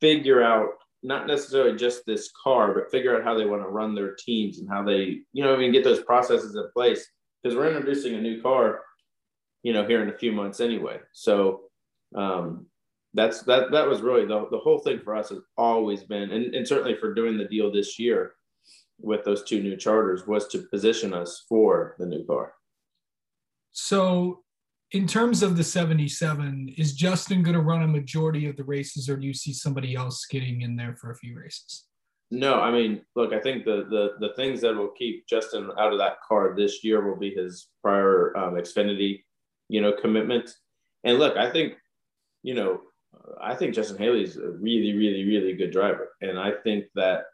figure 0.00 0.42
out 0.42 0.70
not 1.02 1.26
necessarily 1.26 1.76
just 1.76 2.06
this 2.06 2.30
car, 2.42 2.74
but 2.74 2.90
figure 2.90 3.16
out 3.16 3.24
how 3.24 3.36
they 3.36 3.46
want 3.46 3.62
to 3.62 3.68
run 3.68 3.94
their 3.94 4.14
teams 4.14 4.58
and 4.58 4.68
how 4.68 4.82
they, 4.82 5.20
you 5.32 5.42
know, 5.42 5.54
I 5.54 5.56
mean, 5.56 5.72
get 5.72 5.84
those 5.84 6.02
processes 6.02 6.54
in 6.54 6.68
place 6.72 7.08
because 7.42 7.56
we're 7.56 7.68
introducing 7.68 8.14
a 8.14 8.20
new 8.20 8.40
car, 8.40 8.80
you 9.62 9.72
know, 9.72 9.86
here 9.86 10.02
in 10.02 10.10
a 10.10 10.18
few 10.18 10.32
months 10.32 10.60
anyway. 10.60 11.00
So 11.12 11.62
um, 12.14 12.66
that's 13.14 13.42
that. 13.42 13.70
That 13.70 13.86
was 13.86 14.00
really 14.00 14.26
the 14.26 14.46
the 14.50 14.58
whole 14.58 14.78
thing 14.78 15.00
for 15.00 15.14
us 15.14 15.30
has 15.30 15.40
always 15.56 16.02
been, 16.02 16.30
and, 16.30 16.54
and 16.54 16.66
certainly 16.66 16.96
for 16.96 17.14
doing 17.14 17.36
the 17.36 17.44
deal 17.44 17.70
this 17.70 17.98
year 17.98 18.34
with 18.98 19.24
those 19.24 19.42
two 19.42 19.62
new 19.62 19.76
charters 19.76 20.26
was 20.26 20.46
to 20.48 20.66
position 20.70 21.12
us 21.12 21.44
for 21.48 21.96
the 21.98 22.06
new 22.06 22.24
car. 22.24 22.54
So 23.72 24.42
in 24.92 25.06
terms 25.06 25.42
of 25.42 25.56
the 25.56 25.64
77, 25.64 26.74
is 26.76 26.94
Justin 26.94 27.42
going 27.42 27.54
to 27.54 27.62
run 27.62 27.82
a 27.82 27.88
majority 27.88 28.46
of 28.46 28.56
the 28.56 28.64
races, 28.64 29.08
or 29.08 29.16
do 29.16 29.26
you 29.26 29.34
see 29.34 29.52
somebody 29.52 29.94
else 29.94 30.26
getting 30.26 30.60
in 30.60 30.76
there 30.76 30.94
for 31.00 31.10
a 31.10 31.16
few 31.16 31.36
races? 31.36 31.86
No, 32.30 32.60
I 32.60 32.70
mean, 32.70 33.02
look, 33.14 33.34
I 33.34 33.40
think 33.40 33.64
the 33.64 33.86
the 33.90 34.26
the 34.26 34.34
things 34.34 34.62
that 34.62 34.74
will 34.74 34.92
keep 34.96 35.26
Justin 35.28 35.70
out 35.78 35.92
of 35.92 35.98
that 35.98 36.16
car 36.26 36.54
this 36.56 36.82
year 36.82 37.06
will 37.06 37.18
be 37.18 37.34
his 37.34 37.68
prior 37.82 38.34
um, 38.38 38.54
Xfinity, 38.54 39.24
you 39.68 39.82
know, 39.82 39.92
commitment. 39.92 40.50
And 41.04 41.18
look, 41.18 41.36
I 41.36 41.50
think, 41.50 41.74
you 42.42 42.54
know, 42.54 42.80
I 43.40 43.54
think 43.54 43.74
Justin 43.74 43.98
Haley 43.98 44.24
is 44.24 44.36
a 44.36 44.50
really, 44.50 44.92
really, 44.94 45.24
really 45.24 45.54
good 45.54 45.70
driver, 45.70 46.10
and 46.20 46.38
I 46.38 46.52
think 46.64 46.86
that 46.94 47.24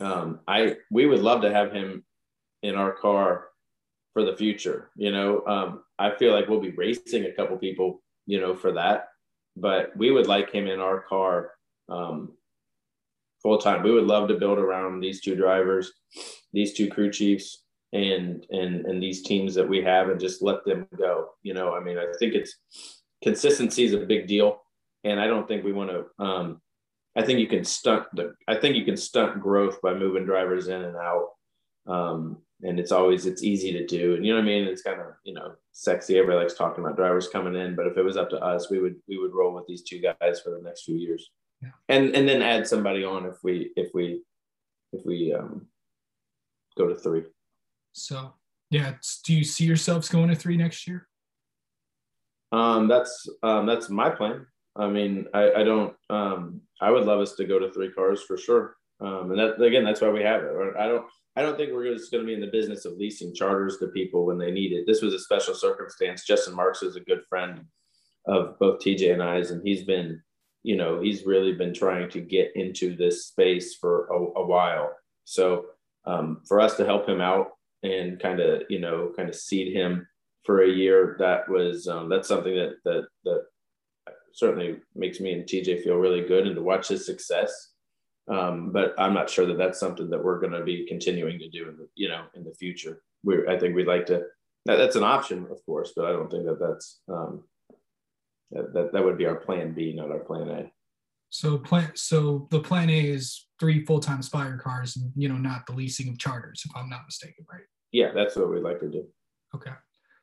um, 0.00 0.40
I 0.46 0.76
we 0.90 1.06
would 1.06 1.20
love 1.20 1.42
to 1.42 1.52
have 1.52 1.72
him 1.72 2.04
in 2.62 2.74
our 2.74 2.92
car 2.92 3.48
for 4.12 4.24
the 4.24 4.36
future. 4.36 4.90
You 4.96 5.12
know, 5.12 5.44
um, 5.46 5.82
I 5.98 6.14
feel 6.16 6.32
like 6.32 6.48
we'll 6.48 6.60
be 6.60 6.70
racing 6.70 7.24
a 7.24 7.32
couple 7.32 7.56
people, 7.56 8.02
you 8.26 8.40
know, 8.40 8.54
for 8.54 8.72
that. 8.72 9.08
But 9.56 9.96
we 9.96 10.10
would 10.10 10.26
like 10.26 10.52
him 10.52 10.66
in 10.66 10.80
our 10.80 11.00
car 11.00 11.52
um, 11.88 12.32
full 13.42 13.58
time. 13.58 13.82
We 13.82 13.92
would 13.92 14.06
love 14.06 14.28
to 14.28 14.38
build 14.38 14.58
around 14.58 15.00
these 15.00 15.20
two 15.20 15.34
drivers, 15.34 15.92
these 16.52 16.74
two 16.74 16.88
crew 16.88 17.10
chiefs, 17.10 17.64
and 17.92 18.46
and 18.50 18.86
and 18.86 19.02
these 19.02 19.22
teams 19.22 19.54
that 19.54 19.68
we 19.68 19.82
have, 19.82 20.08
and 20.08 20.20
just 20.20 20.42
let 20.42 20.64
them 20.64 20.86
go. 20.96 21.30
You 21.42 21.54
know, 21.54 21.74
I 21.74 21.80
mean, 21.80 21.98
I 21.98 22.06
think 22.18 22.34
it's 22.34 22.56
consistency 23.22 23.84
is 23.84 23.94
a 23.94 23.98
big 23.98 24.26
deal, 24.28 24.60
and 25.04 25.20
I 25.20 25.26
don't 25.26 25.46
think 25.46 25.64
we 25.64 25.72
want 25.72 25.90
to. 25.90 26.24
Um, 26.24 26.60
I 27.16 27.22
think 27.22 27.38
you 27.38 27.46
can 27.46 27.64
stunt 27.64 28.06
the. 28.12 28.34
I 28.46 28.56
think 28.56 28.76
you 28.76 28.84
can 28.84 28.96
stunt 28.96 29.40
growth 29.40 29.80
by 29.82 29.94
moving 29.94 30.24
drivers 30.24 30.68
in 30.68 30.82
and 30.82 30.96
out. 30.96 31.28
Um, 31.86 32.38
and 32.62 32.80
it's 32.80 32.92
always 32.92 33.26
it's 33.26 33.42
easy 33.42 33.72
to 33.72 33.86
do 33.86 34.14
and 34.14 34.24
you 34.24 34.32
know 34.32 34.38
what 34.38 34.44
i 34.44 34.46
mean 34.46 34.64
it's 34.64 34.82
kind 34.82 35.00
of 35.00 35.06
you 35.24 35.32
know 35.32 35.52
sexy 35.72 36.18
everybody 36.18 36.42
likes 36.42 36.54
talking 36.54 36.82
about 36.82 36.96
drivers 36.96 37.28
coming 37.28 37.54
in 37.54 37.76
but 37.76 37.86
if 37.86 37.96
it 37.96 38.02
was 38.02 38.16
up 38.16 38.28
to 38.30 38.38
us 38.38 38.70
we 38.70 38.78
would 38.80 38.96
we 39.08 39.18
would 39.18 39.32
roll 39.32 39.54
with 39.54 39.66
these 39.66 39.82
two 39.82 40.00
guys 40.00 40.40
for 40.40 40.50
the 40.50 40.60
next 40.62 40.84
few 40.84 40.96
years 40.96 41.30
yeah. 41.62 41.70
and 41.88 42.14
and 42.14 42.28
then 42.28 42.42
add 42.42 42.66
somebody 42.66 43.04
on 43.04 43.26
if 43.26 43.36
we 43.42 43.70
if 43.76 43.90
we 43.94 44.22
if 44.92 45.04
we 45.06 45.32
um 45.32 45.66
go 46.76 46.88
to 46.88 46.96
three 46.96 47.24
so 47.92 48.32
yeah 48.70 48.94
do 49.24 49.34
you 49.34 49.44
see 49.44 49.64
yourselves 49.64 50.08
going 50.08 50.28
to 50.28 50.34
three 50.34 50.56
next 50.56 50.86
year 50.86 51.06
um 52.50 52.88
that's 52.88 53.28
um 53.42 53.66
that's 53.66 53.88
my 53.88 54.10
plan 54.10 54.46
i 54.78 54.88
mean 54.88 55.26
i 55.34 55.52
i 55.58 55.62
don't 55.64 55.94
um 56.10 56.60
i 56.80 56.90
would 56.90 57.04
love 57.04 57.20
us 57.20 57.34
to 57.34 57.44
go 57.44 57.58
to 57.58 57.72
three 57.72 57.90
cars 57.90 58.22
for 58.22 58.36
sure 58.36 58.76
um 59.00 59.30
and 59.30 59.38
that 59.38 59.60
again 59.60 59.84
that's 59.84 60.00
why 60.00 60.08
we 60.08 60.22
have 60.22 60.42
it 60.42 60.52
i 60.78 60.86
don't 60.86 61.04
I 61.38 61.42
don't 61.42 61.56
think 61.56 61.72
we're 61.72 61.94
just 61.94 62.10
going 62.10 62.24
to 62.24 62.26
be 62.26 62.34
in 62.34 62.40
the 62.40 62.48
business 62.48 62.84
of 62.84 62.94
leasing 62.94 63.32
charters 63.32 63.76
to 63.78 63.86
people 63.86 64.26
when 64.26 64.38
they 64.38 64.50
need 64.50 64.72
it. 64.72 64.86
This 64.88 65.02
was 65.02 65.14
a 65.14 65.20
special 65.20 65.54
circumstance. 65.54 66.26
Justin 66.26 66.56
Marks 66.56 66.82
is 66.82 66.96
a 66.96 67.00
good 67.00 67.20
friend 67.28 67.64
of 68.26 68.58
both 68.58 68.80
TJ 68.80 69.12
and 69.12 69.22
I's, 69.22 69.52
and 69.52 69.62
he's 69.62 69.84
been, 69.84 70.20
you 70.64 70.76
know, 70.76 71.00
he's 71.00 71.26
really 71.26 71.52
been 71.52 71.72
trying 71.72 72.10
to 72.10 72.20
get 72.20 72.50
into 72.56 72.96
this 72.96 73.28
space 73.28 73.76
for 73.76 74.08
a, 74.08 74.40
a 74.40 74.44
while. 74.44 74.90
So 75.22 75.66
um, 76.06 76.42
for 76.48 76.58
us 76.60 76.76
to 76.78 76.84
help 76.84 77.08
him 77.08 77.20
out 77.20 77.50
and 77.84 78.18
kind 78.18 78.40
of, 78.40 78.62
you 78.68 78.80
know, 78.80 79.12
kind 79.16 79.28
of 79.28 79.36
seed 79.36 79.72
him 79.72 80.08
for 80.42 80.62
a 80.62 80.68
year, 80.68 81.14
that 81.20 81.48
was 81.48 81.86
um, 81.86 82.08
that's 82.08 82.26
something 82.26 82.56
that 82.56 82.78
that 82.84 83.06
that 83.22 83.44
certainly 84.32 84.78
makes 84.94 85.20
me 85.20 85.32
and 85.32 85.44
TJ 85.44 85.82
feel 85.82 85.96
really 85.96 86.26
good 86.26 86.46
and 86.46 86.56
to 86.56 86.62
watch 86.62 86.88
his 86.88 87.06
success. 87.06 87.72
Um, 88.28 88.72
but 88.72 88.94
I'm 88.98 89.14
not 89.14 89.30
sure 89.30 89.46
that 89.46 89.56
that's 89.56 89.80
something 89.80 90.10
that 90.10 90.22
we're 90.22 90.40
going 90.40 90.52
to 90.52 90.62
be 90.62 90.86
continuing 90.86 91.38
to 91.38 91.48
do 91.48 91.68
in 91.68 91.76
the, 91.76 91.88
you 91.94 92.08
know, 92.08 92.24
in 92.34 92.44
the 92.44 92.54
future. 92.54 93.02
We, 93.24 93.46
I 93.48 93.58
think 93.58 93.74
we'd 93.74 93.86
like 93.86 94.06
to, 94.06 94.22
that, 94.66 94.76
that's 94.76 94.96
an 94.96 95.04
option, 95.04 95.46
of 95.50 95.64
course, 95.64 95.92
but 95.96 96.04
I 96.04 96.12
don't 96.12 96.30
think 96.30 96.44
that 96.44 96.60
that's, 96.60 97.00
um, 97.08 97.44
that, 98.50 98.72
that, 98.74 98.92
that 98.92 99.04
would 99.04 99.18
be 99.18 99.26
our 99.26 99.36
plan 99.36 99.72
B, 99.72 99.94
not 99.94 100.10
our 100.10 100.20
plan 100.20 100.48
A. 100.48 100.70
So 101.30 101.58
plan, 101.58 101.90
so 101.94 102.48
the 102.50 102.60
plan 102.60 102.90
A 102.90 103.00
is 103.00 103.48
three 103.60 103.84
full-time 103.84 104.22
Spire 104.22 104.58
cars 104.58 104.96
and, 104.96 105.10
you 105.16 105.28
know, 105.28 105.36
not 105.36 105.66
the 105.66 105.74
leasing 105.74 106.08
of 106.08 106.18
charters, 106.18 106.62
if 106.64 106.76
I'm 106.76 106.88
not 106.88 107.06
mistaken, 107.06 107.46
right? 107.50 107.64
Yeah, 107.92 108.12
that's 108.14 108.36
what 108.36 108.50
we'd 108.50 108.62
like 108.62 108.80
to 108.80 108.88
do. 108.88 109.06
Okay. 109.54 109.72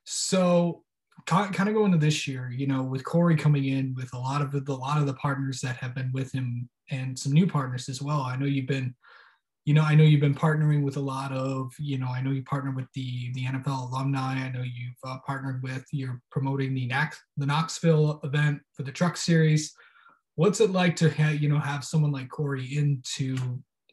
So 0.03 0.83
kind 1.25 1.67
of 1.67 1.73
going 1.75 1.93
into 1.93 2.05
this 2.05 2.27
year, 2.27 2.51
you 2.55 2.67
know, 2.67 2.83
with 2.83 3.03
Corey 3.03 3.35
coming 3.35 3.65
in 3.65 3.95
with 3.95 4.13
a 4.13 4.17
lot 4.17 4.41
of 4.41 4.51
the, 4.51 4.71
a 4.71 4.73
lot 4.73 4.99
of 4.99 5.07
the 5.07 5.13
partners 5.15 5.59
that 5.61 5.77
have 5.77 5.95
been 5.95 6.11
with 6.13 6.31
him 6.31 6.69
and 6.91 7.17
some 7.17 7.31
new 7.31 7.47
partners 7.47 7.89
as 7.89 8.01
well. 8.01 8.21
I 8.21 8.35
know 8.35 8.45
you've 8.45 8.67
been, 8.67 8.93
you 9.65 9.73
know, 9.73 9.81
I 9.81 9.95
know 9.95 10.03
you've 10.03 10.21
been 10.21 10.35
partnering 10.35 10.83
with 10.83 10.97
a 10.97 11.01
lot 11.01 11.31
of, 11.31 11.73
you 11.79 11.97
know, 11.97 12.07
I 12.07 12.21
know 12.21 12.29
you 12.29 12.43
partnered 12.43 12.75
with 12.75 12.85
the 12.93 13.31
the 13.33 13.45
NFL 13.45 13.91
alumni. 13.91 14.35
I 14.35 14.51
know 14.51 14.61
you've 14.61 14.97
uh, 15.03 15.17
partnered 15.25 15.63
with. 15.63 15.83
You're 15.91 16.21
promoting 16.29 16.75
the 16.75 16.85
Knox, 16.85 17.19
the 17.37 17.47
Knoxville 17.47 18.19
event 18.23 18.61
for 18.73 18.83
the 18.83 18.91
Truck 18.91 19.17
Series. 19.17 19.73
What's 20.35 20.59
it 20.59 20.69
like 20.69 20.95
to 20.97 21.09
have 21.09 21.41
you 21.41 21.49
know 21.49 21.57
have 21.57 21.83
someone 21.83 22.11
like 22.11 22.29
Corey 22.29 22.77
into 22.77 23.37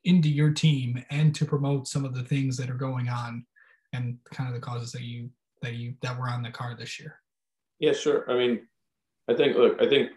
into 0.05 0.29
your 0.29 0.51
team 0.51 1.03
and 1.11 1.35
to 1.37 1.47
promote 1.47 1.89
some 1.89 2.05
of 2.05 2.15
the 2.15 2.25
things 2.25 2.57
that 2.59 2.69
are 2.69 2.75
going 2.75 3.09
on 3.09 3.47
and 3.93 4.19
kind 4.33 4.49
of 4.49 4.55
the 4.55 4.61
causes 4.61 4.93
that 4.93 5.03
you 5.03 5.31
that 5.63 5.75
you 5.75 5.95
that 6.03 6.19
were 6.19 6.29
on 6.29 6.43
the 6.43 6.51
card 6.51 6.79
this 6.79 7.01
year? 7.01 7.21
Yeah, 7.79 7.93
sure. 7.93 8.31
I 8.31 8.37
mean, 8.37 8.67
I 9.29 9.35
think 9.35 9.57
look, 9.57 9.81
I 9.81 9.89
think 9.89 10.11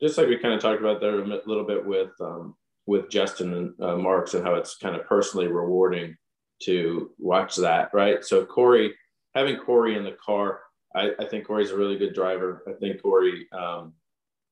just 0.00 0.16
like 0.16 0.28
we 0.28 0.38
kind 0.38 0.54
of 0.54 0.60
talked 0.60 0.80
about 0.80 1.00
there 1.00 1.20
a 1.20 1.24
little 1.24 1.66
bit 1.66 1.84
with 1.84 2.10
um, 2.20 2.54
with 2.86 3.10
Justin 3.10 3.54
and 3.54 3.80
uh, 3.80 3.96
Marks 3.96 4.34
and 4.34 4.44
how 4.44 4.54
it's 4.54 4.76
kind 4.76 4.96
of 4.96 5.06
personally 5.06 5.46
rewarding 5.46 6.16
to 6.62 7.10
watch 7.18 7.56
that, 7.56 7.90
right? 7.92 8.24
So 8.24 8.44
Corey, 8.44 8.94
having 9.34 9.56
Corey 9.56 9.96
in 9.96 10.04
the 10.04 10.16
car, 10.24 10.60
I, 10.94 11.10
I 11.18 11.24
think 11.26 11.46
Corey's 11.46 11.70
a 11.70 11.76
really 11.76 11.98
good 11.98 12.14
driver. 12.14 12.62
I 12.68 12.72
think 12.72 13.02
Corey, 13.02 13.46
um, 13.52 13.94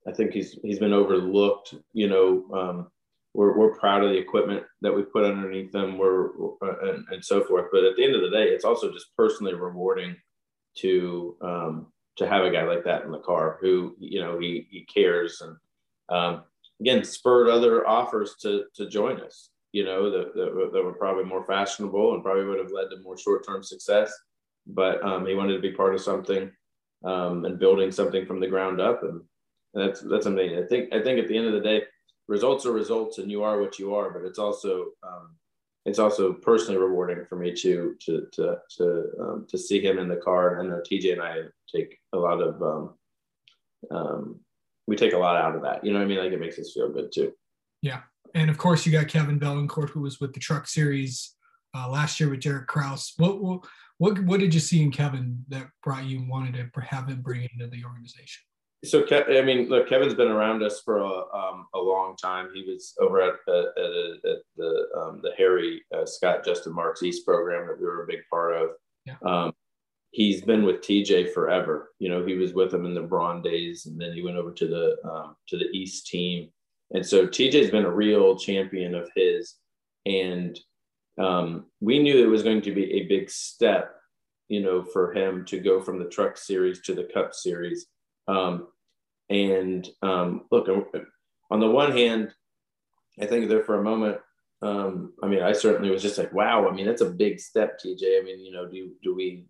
I 0.06 0.12
think 0.12 0.32
he's 0.32 0.58
he's 0.62 0.78
been 0.78 0.92
overlooked. 0.92 1.74
You 1.92 2.08
know, 2.08 2.44
um, 2.54 2.88
we're 3.34 3.56
we're 3.56 3.74
proud 3.74 4.04
of 4.04 4.10
the 4.10 4.18
equipment 4.18 4.62
that 4.82 4.94
we 4.94 5.02
put 5.02 5.24
underneath 5.24 5.72
them. 5.72 5.98
We're 5.98 6.28
uh, 6.62 6.78
and, 6.82 7.04
and 7.10 7.24
so 7.24 7.44
forth. 7.44 7.66
But 7.72 7.84
at 7.84 7.96
the 7.96 8.04
end 8.04 8.14
of 8.14 8.22
the 8.22 8.30
day, 8.30 8.44
it's 8.44 8.64
also 8.64 8.92
just 8.92 9.14
personally 9.16 9.54
rewarding 9.54 10.16
to 10.80 11.36
um, 11.40 11.86
to 12.16 12.26
have 12.26 12.44
a 12.44 12.50
guy 12.50 12.64
like 12.64 12.84
that 12.84 13.04
in 13.04 13.12
the 13.12 13.18
car 13.18 13.58
who 13.60 13.94
you 13.98 14.20
know 14.20 14.38
he 14.38 14.66
he 14.70 14.84
cares 14.84 15.40
and 15.40 15.56
um, 16.08 16.42
again 16.80 17.04
spurred 17.04 17.48
other 17.48 17.86
offers 17.86 18.34
to 18.42 18.64
to 18.74 18.88
join 18.88 19.20
us. 19.20 19.50
You 19.72 19.84
know 19.84 20.10
that, 20.10 20.34
that, 20.34 20.82
were 20.82 20.94
probably 20.94 21.24
more 21.24 21.44
fashionable 21.44 22.14
and 22.14 22.22
probably 22.22 22.44
would 22.44 22.58
have 22.58 22.72
led 22.72 22.88
to 22.90 23.02
more 23.02 23.18
short 23.18 23.46
term 23.46 23.62
success. 23.62 24.12
But 24.66 25.02
um, 25.04 25.26
he 25.26 25.34
wanted 25.34 25.54
to 25.54 25.60
be 25.60 25.72
part 25.72 25.94
of 25.94 26.00
something 26.00 26.50
um, 27.04 27.44
and 27.44 27.58
building 27.58 27.92
something 27.92 28.26
from 28.26 28.40
the 28.40 28.46
ground 28.46 28.80
up, 28.80 29.02
and, 29.02 29.20
and 29.74 29.88
that's 29.88 30.00
that's 30.00 30.26
amazing. 30.26 30.58
I 30.58 30.66
think 30.66 30.92
I 30.92 31.02
think 31.02 31.18
at 31.18 31.28
the 31.28 31.36
end 31.36 31.46
of 31.46 31.52
the 31.52 31.60
day, 31.60 31.82
results 32.28 32.66
are 32.66 32.72
results, 32.72 33.18
and 33.18 33.30
you 33.30 33.42
are 33.42 33.60
what 33.60 33.78
you 33.78 33.94
are. 33.94 34.10
But 34.10 34.24
it's 34.24 34.38
also 34.38 34.86
um, 35.02 35.36
it's 35.84 35.98
also 35.98 36.32
personally 36.32 36.78
rewarding 36.78 37.24
for 37.28 37.36
me 37.36 37.52
to 37.54 37.94
to 38.00 38.26
to 38.32 38.56
to 38.76 39.04
um, 39.20 39.46
to 39.48 39.58
see 39.58 39.80
him 39.80 39.98
in 39.98 40.08
the 40.08 40.16
car. 40.16 40.58
And 40.58 40.68
I 40.68 40.76
know 40.76 40.82
TJ 40.82 41.12
and 41.12 41.22
I 41.22 41.42
take 41.74 41.98
a 42.12 42.18
lot 42.18 42.40
of 42.40 42.62
um, 42.62 42.94
um, 43.90 44.40
we 44.86 44.96
take 44.96 45.12
a 45.12 45.18
lot 45.18 45.36
out 45.36 45.54
of 45.54 45.62
that. 45.62 45.84
You 45.84 45.92
know 45.92 45.98
what 45.98 46.04
I 46.04 46.08
mean? 46.08 46.18
Like 46.18 46.32
it 46.32 46.40
makes 46.40 46.58
us 46.58 46.72
feel 46.72 46.92
good 46.92 47.12
too. 47.12 47.32
Yeah, 47.82 48.00
and 48.34 48.50
of 48.50 48.58
course 48.58 48.84
you 48.84 48.92
got 48.92 49.08
Kevin 49.08 49.40
Bellicourt, 49.40 49.90
who 49.90 50.00
was 50.00 50.20
with 50.20 50.34
the 50.34 50.40
Truck 50.40 50.66
Series 50.66 51.34
uh, 51.74 51.88
last 51.88 52.18
year 52.18 52.30
with 52.30 52.40
Derek 52.40 52.66
Kraus. 52.66 53.14
What, 53.16 53.40
what 53.40 53.60
what 53.98 54.18
what 54.24 54.40
did 54.40 54.54
you 54.54 54.60
see 54.60 54.82
in 54.82 54.90
Kevin 54.90 55.44
that 55.48 55.68
brought 55.82 56.04
you 56.04 56.26
wanted 56.28 56.54
to 56.54 56.80
have 56.80 57.08
him 57.08 57.22
bring 57.22 57.42
into 57.42 57.66
the 57.68 57.84
organization? 57.84 58.42
So 58.84 59.04
I 59.10 59.42
mean, 59.42 59.68
look, 59.68 59.88
Kevin's 59.88 60.14
been 60.14 60.28
around 60.28 60.62
us 60.62 60.80
for 60.84 60.98
a, 60.98 61.08
um, 61.08 61.66
a 61.74 61.78
long 61.78 62.14
time. 62.16 62.50
He 62.54 62.62
was 62.62 62.94
over 63.00 63.20
at, 63.20 63.34
at, 63.48 63.54
at, 63.54 64.30
at 64.30 64.38
the 64.56 64.86
um, 64.96 65.20
the 65.22 65.32
Harry 65.36 65.82
uh, 65.94 66.06
Scott 66.06 66.44
Justin 66.44 66.74
Marks 66.74 67.02
East 67.02 67.26
program 67.26 67.66
that 67.66 67.78
we 67.78 67.86
were 67.86 68.04
a 68.04 68.06
big 68.06 68.20
part 68.30 68.54
of. 68.54 68.70
Yeah. 69.04 69.14
Um, 69.22 69.52
he's 70.12 70.42
been 70.42 70.62
with 70.62 70.80
TJ 70.80 71.32
forever. 71.32 71.90
You 71.98 72.08
know, 72.08 72.24
he 72.24 72.34
was 72.34 72.54
with 72.54 72.72
him 72.72 72.84
in 72.84 72.94
the 72.94 73.02
Braun 73.02 73.42
days, 73.42 73.86
and 73.86 74.00
then 74.00 74.12
he 74.12 74.22
went 74.22 74.36
over 74.36 74.52
to 74.52 74.66
the 74.68 74.96
um, 75.10 75.34
to 75.48 75.58
the 75.58 75.68
East 75.72 76.06
team. 76.06 76.50
And 76.92 77.04
so 77.04 77.26
TJ's 77.26 77.70
been 77.70 77.84
a 77.84 77.90
real 77.90 78.36
champion 78.36 78.94
of 78.94 79.10
his, 79.16 79.56
and 80.06 80.58
um, 81.20 81.66
we 81.80 81.98
knew 81.98 82.22
it 82.22 82.30
was 82.30 82.44
going 82.44 82.62
to 82.62 82.72
be 82.72 82.92
a 82.92 83.06
big 83.06 83.28
step, 83.28 83.96
you 84.48 84.60
know, 84.60 84.84
for 84.84 85.12
him 85.12 85.44
to 85.46 85.58
go 85.58 85.80
from 85.82 85.98
the 85.98 86.08
Truck 86.08 86.36
Series 86.36 86.80
to 86.82 86.94
the 86.94 87.08
Cup 87.12 87.34
Series 87.34 87.88
um, 88.28 88.68
and 89.28 89.88
um, 90.02 90.42
look, 90.50 90.68
on 91.50 91.60
the 91.60 91.70
one 91.70 91.92
hand, 91.92 92.32
I 93.20 93.26
think 93.26 93.48
there 93.48 93.64
for 93.64 93.80
a 93.80 93.82
moment, 93.82 94.18
um, 94.62 95.12
I 95.22 95.26
mean, 95.26 95.42
I 95.42 95.52
certainly 95.52 95.90
was 95.90 96.02
just 96.02 96.18
like, 96.18 96.32
wow. 96.32 96.68
I 96.68 96.72
mean, 96.72 96.86
that's 96.86 97.02
a 97.02 97.10
big 97.10 97.40
step, 97.40 97.78
TJ. 97.78 98.20
I 98.20 98.22
mean, 98.24 98.44
you 98.44 98.52
know, 98.52 98.68
do 98.68 98.90
do 99.02 99.14
we, 99.14 99.46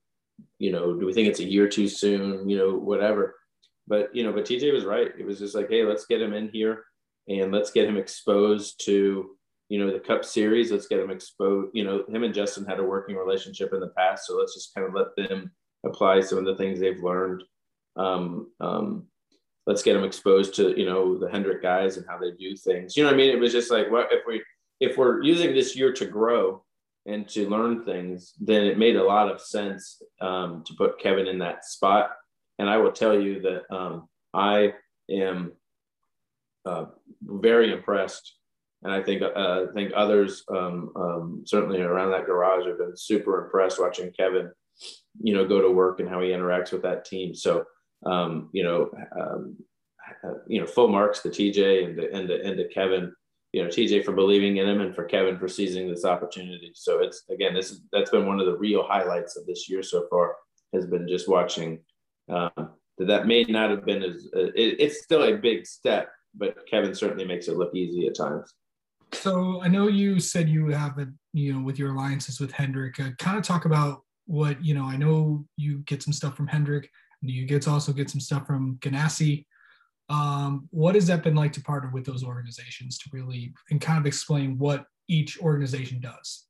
you 0.59 0.73
know, 0.73 0.99
do 0.99 1.07
we 1.07 1.13
think 1.13 1.29
it's 1.29 1.41
a 1.41 1.45
year 1.45 1.69
too 1.69 1.89
soon? 1.89 2.49
You 2.49 2.59
know, 2.59 2.75
whatever. 2.77 3.37
But 3.87 4.15
you 4.15 4.23
know, 4.23 4.33
but 4.33 4.45
TJ 4.45 4.73
was 4.73 4.85
right. 4.85 5.09
It 5.19 5.27
was 5.27 5.39
just 5.39 5.55
like, 5.55 5.69
hey, 5.69 5.85
let's 5.85 6.07
get 6.07 6.21
him 6.21 6.33
in 6.33 6.49
here 6.49 6.85
and 7.29 7.53
let's 7.53 7.71
get 7.71 7.89
him 7.89 7.97
exposed 7.97 8.85
to 8.87 9.31
you 9.69 9.79
know 9.79 9.93
the 9.93 10.01
cup 10.01 10.25
series 10.25 10.73
let's 10.73 10.87
get 10.87 11.01
him 11.01 11.11
exposed 11.11 11.71
you 11.75 11.85
know 11.85 12.05
him 12.09 12.25
and 12.25 12.35
justin 12.35 12.65
had 12.65 12.79
a 12.79 12.85
working 12.85 13.17
relationship 13.17 13.73
in 13.73 13.81
the 13.81 13.93
past 13.97 14.27
so 14.27 14.37
let's 14.37 14.55
just 14.55 14.75
kind 14.75 14.87
of 14.87 14.95
let 14.95 15.15
them 15.17 15.51
apply 15.85 16.21
some 16.21 16.39
of 16.39 16.45
the 16.45 16.57
things 16.57 16.81
they've 16.81 17.03
learned 17.03 17.43
um, 17.99 18.50
um, 18.61 19.07
let's 19.67 19.83
get 19.83 19.93
them 19.93 20.05
exposed 20.05 20.55
to 20.55 20.78
you 20.78 20.87
know 20.87 21.19
the 21.19 21.31
Hendrick 21.31 21.62
guys 21.62 21.97
and 21.97 22.07
how 22.09 22.19
they 22.19 22.33
do 22.33 22.57
things. 22.57 22.97
You 22.97 23.02
know 23.02 23.11
what 23.11 23.14
I 23.14 23.19
mean? 23.19 23.31
It 23.31 23.40
was 23.40 23.52
just 23.52 23.71
like, 23.71 23.90
what 23.90 24.09
if 24.11 24.23
we 24.26 24.43
if 24.81 24.97
we're 24.97 25.23
using 25.23 25.52
this 25.52 25.76
year 25.76 25.93
to 25.93 26.07
grow 26.07 26.64
and 27.07 27.28
to 27.28 27.49
learn 27.49 27.85
things, 27.85 28.35
then 28.40 28.64
it 28.64 28.78
made 28.78 28.97
a 28.97 29.05
lot 29.05 29.31
of 29.31 29.40
sense 29.40 30.00
um, 30.21 30.62
to 30.67 30.75
put 30.75 31.00
Kevin 31.00 31.26
in 31.26 31.38
that 31.38 31.64
spot. 31.64 32.11
And 32.59 32.69
I 32.69 32.76
will 32.76 32.93
tell 32.93 33.19
you 33.19 33.40
that 33.43 33.75
um, 33.75 34.09
I 34.35 34.75
am 35.11 35.52
uh, 36.64 36.87
very 37.23 37.73
impressed, 37.73 38.35
and 38.83 38.93
I 38.93 39.02
think 39.02 39.23
uh, 39.23 39.67
I 39.71 39.73
think 39.75 39.93
others 39.95 40.45
um, 40.50 40.93
um, 40.97 41.43
certainly 41.47 41.81
around 41.81 42.11
that 42.12 42.26
garage 42.26 42.67
have 42.67 42.78
been 42.78 42.97
super 42.97 43.45
impressed 43.45 43.81
watching 43.81 44.12
Kevin, 44.12 44.50
you 45.23 45.35
know, 45.35 45.47
go 45.47 45.61
to 45.61 45.71
work 45.71 46.00
and 46.00 46.09
how 46.09 46.21
he 46.21 46.28
interacts 46.28 46.73
with 46.73 46.83
that 46.83 47.05
team. 47.05 47.35
So 47.35 47.64
um, 48.07 48.50
you 48.52 48.62
know, 48.62 48.90
um, 49.19 49.57
you 50.47 50.61
know, 50.61 50.67
full 50.67 50.88
marks 50.88 51.21
to 51.21 51.28
TJ 51.28 51.85
and 51.85 51.97
to, 51.97 52.12
and 52.12 52.28
to, 52.28 52.45
and 52.45 52.57
to 52.57 52.69
Kevin, 52.69 53.12
you 53.52 53.62
know, 53.62 53.69
TJ 53.69 54.05
for 54.05 54.12
believing 54.12 54.59
in 54.59 54.69
him 54.69 54.81
and 54.81 54.95
for 54.95 55.05
Kevin 55.05 55.38
for 55.38 55.49
seizing 55.49 55.88
this 55.88 56.05
opportunity. 56.05 56.73
So 56.75 57.00
it's 57.00 57.25
again, 57.31 57.55
this 57.55 57.71
is 57.71 57.83
that's 57.93 58.11
been 58.11 58.26
one 58.26 58.40
of 58.40 58.47
the 58.47 58.57
real 58.57 58.85
highlights 58.87 59.37
of 59.37 59.47
this 59.47 59.69
year 59.69 59.83
so 59.83 60.07
far 60.11 60.37
has 60.75 60.87
been 60.87 61.09
just 61.09 61.28
watching 61.28 61.81
um, 62.28 62.50
that 62.99 63.07
that 63.07 63.26
may 63.26 63.45
not 63.45 63.71
have 63.71 63.85
been 63.85 64.02
as 64.02 64.28
uh, 64.37 64.50
it, 64.55 64.76
it's 64.78 65.02
still 65.02 65.23
a 65.25 65.37
big 65.37 65.67
step, 65.67 66.11
but 66.35 66.57
Kevin 66.71 66.95
certainly 66.95 67.25
makes 67.25 67.49
it 67.49 67.57
look 67.57 67.75
easy 67.75 68.07
at 68.07 68.17
times. 68.17 68.52
So 69.12 69.62
I 69.62 69.69
know 69.69 69.88
you 69.88 70.21
said 70.21 70.49
you 70.49 70.69
have 70.69 70.99
a 70.99 71.07
you 71.33 71.55
know 71.55 71.64
with 71.64 71.78
your 71.78 71.93
alliances 71.93 72.40
with 72.40 72.52
Hendrick. 72.52 73.00
Uh, 73.00 73.11
kind 73.19 73.38
of 73.38 73.45
talk 73.45 73.64
about 73.64 74.02
what 74.26 74.62
you 74.62 74.75
know. 74.75 74.85
I 74.85 74.97
know 74.97 75.47
you 75.57 75.78
get 75.87 76.02
some 76.02 76.12
stuff 76.12 76.37
from 76.37 76.47
Hendrick 76.47 76.90
you 77.23 77.47
get 77.47 77.63
to 77.63 77.71
also 77.71 77.93
get 77.93 78.11
some 78.11 78.21
stuff 78.21 78.47
from 78.47 78.77
Ganassi. 78.81 79.47
Um, 80.09 80.69
what 80.71 80.95
has 80.95 81.07
that 81.09 81.23
been 81.23 81.35
like 81.35 81.53
to 81.53 81.61
partner 81.61 81.91
with 81.93 82.07
those 82.07 82.25
organizations 82.25 82.99
to 82.99 83.11
really 83.13 83.53
and 83.71 83.81
kind 83.81 83.99
of 83.99 84.07
explain 84.07 84.57
what 84.59 84.87
each 85.09 85.39
organization 85.41 86.01
does? 86.01 86.47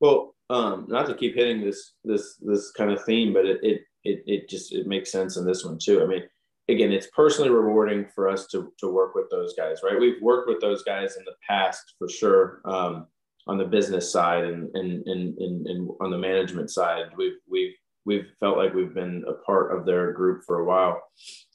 Well, 0.00 0.34
um, 0.50 0.86
not 0.88 1.06
to 1.06 1.14
keep 1.14 1.34
hitting 1.34 1.62
this 1.62 1.94
this 2.04 2.36
this 2.36 2.70
kind 2.72 2.90
of 2.90 3.04
theme, 3.04 3.32
but 3.32 3.46
it, 3.46 3.58
it 3.62 3.82
it 4.04 4.22
it 4.26 4.48
just 4.48 4.72
it 4.72 4.86
makes 4.86 5.12
sense 5.12 5.36
in 5.36 5.44
this 5.44 5.64
one 5.64 5.78
too. 5.78 6.02
I 6.02 6.06
mean, 6.06 6.22
again, 6.68 6.92
it's 6.92 7.08
personally 7.14 7.50
rewarding 7.50 8.06
for 8.14 8.28
us 8.28 8.46
to 8.48 8.72
to 8.80 8.88
work 8.88 9.14
with 9.14 9.30
those 9.30 9.54
guys, 9.54 9.80
right? 9.82 10.00
We've 10.00 10.22
worked 10.22 10.48
with 10.48 10.60
those 10.60 10.82
guys 10.84 11.16
in 11.16 11.24
the 11.24 11.34
past 11.46 11.94
for 11.98 12.08
sure. 12.08 12.60
Um, 12.64 13.06
on 13.46 13.58
the 13.58 13.64
business 13.64 14.10
side 14.10 14.44
and, 14.44 14.74
and, 14.74 15.06
and, 15.06 15.38
and, 15.38 15.66
and 15.66 15.90
on 16.00 16.10
the 16.10 16.18
management 16.18 16.70
side, 16.70 17.04
we've, 17.16 17.36
we've 17.50 17.74
we've 18.04 18.28
felt 18.40 18.56
like 18.56 18.74
we've 18.74 18.94
been 18.94 19.24
a 19.28 19.32
part 19.32 19.76
of 19.76 19.86
their 19.86 20.12
group 20.12 20.44
for 20.46 20.60
a 20.60 20.64
while. 20.64 21.02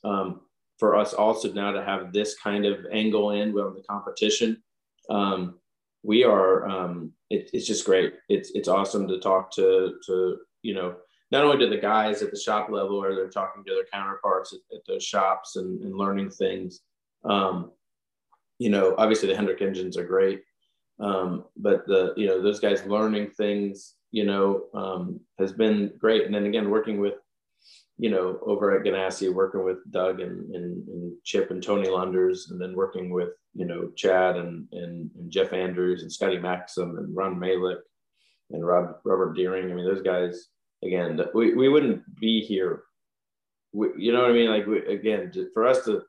Um, 0.04 0.42
for 0.80 0.96
us 0.96 1.14
also 1.14 1.52
now 1.52 1.72
to 1.72 1.84
have 1.84 2.14
this 2.14 2.36
kind 2.38 2.66
of 2.66 2.86
angle 2.92 3.32
in 3.32 3.54
with 3.54 3.76
the 3.76 3.84
competition, 3.90 4.64
um, 5.10 5.60
we 6.04 6.24
are. 6.24 6.68
Um, 6.68 7.12
it, 7.30 7.50
it's 7.54 7.68
just 7.68 7.86
great. 7.86 8.14
It's 8.30 8.52
it's 8.52 8.68
awesome 8.68 9.08
to 9.08 9.20
talk 9.20 9.52
to 9.56 9.96
to 10.06 10.38
you 10.62 10.74
know 10.74 10.96
not 11.32 11.44
only 11.44 11.58
to 11.60 11.70
the 11.70 11.78
guys 11.78 12.22
at 12.22 12.32
the 12.32 12.40
shop 12.40 12.70
level 12.70 12.96
or 12.96 13.14
they're 13.14 13.30
talking 13.30 13.64
to 13.64 13.74
their 13.74 13.86
counterparts 13.92 14.54
at, 14.54 14.76
at 14.76 14.82
those 14.88 15.04
shops 15.04 15.58
and, 15.58 15.84
and 15.84 15.96
learning 15.96 16.32
things. 16.32 16.82
Um, 17.24 17.72
you 18.58 18.70
know, 18.70 18.96
obviously 18.98 19.30
the 19.30 19.36
Hendrick 19.36 19.62
engines 19.62 19.98
are 19.98 20.06
great, 20.06 20.42
um, 21.00 21.46
but 21.58 21.86
the 21.86 22.14
you 22.18 22.28
know 22.28 22.42
those 22.42 22.60
guys 22.60 22.86
learning 22.86 23.32
things, 23.32 23.96
you 24.12 24.26
know, 24.26 24.64
um, 24.74 25.20
has 25.38 25.52
been 25.52 25.92
great. 25.98 26.26
And 26.26 26.34
then 26.34 26.46
again, 26.46 26.70
working 26.70 27.00
with 27.00 27.16
you 28.00 28.10
know, 28.10 28.40
over 28.44 28.76
at 28.76 28.86
Ganassi, 28.86 29.32
working 29.32 29.64
with 29.66 29.80
Doug 29.92 30.22
and, 30.22 30.56
and, 30.56 30.88
and, 30.88 31.14
Chip 31.26 31.52
and 31.52 31.62
Tony 31.62 31.90
Lunders, 31.90 32.50
and 32.50 32.60
then 32.60 32.74
working 32.74 33.10
with, 33.10 33.30
you 33.54 33.66
know, 33.66 33.92
Chad 33.96 34.38
and, 34.38 34.68
and, 34.72 35.12
and 35.16 35.30
Jeff 35.30 35.52
Andrews 35.52 36.02
and 36.02 36.12
Scotty 36.12 36.40
Maxim 36.40 36.98
and 36.98 37.14
Ron 37.14 37.36
Malec 37.36 37.80
and 38.52 38.66
Rob, 38.66 38.96
Robert 39.04 39.36
Deering. 39.36 39.70
I 39.70 39.74
mean, 39.76 39.86
those 39.86 40.02
guys, 40.02 40.48
again, 40.82 41.20
we, 41.34 41.54
we 41.56 41.68
wouldn't 41.68 42.02
be 42.20 42.40
here. 42.40 42.84
We, 43.74 43.90
you 43.98 44.14
know 44.14 44.22
what 44.22 44.32
I 44.32 44.34
mean? 44.34 44.50
Like, 44.50 44.66
we, 44.66 44.80
again, 44.86 45.34
for 45.54 45.68
us 45.68 45.84
to, 45.84 46.02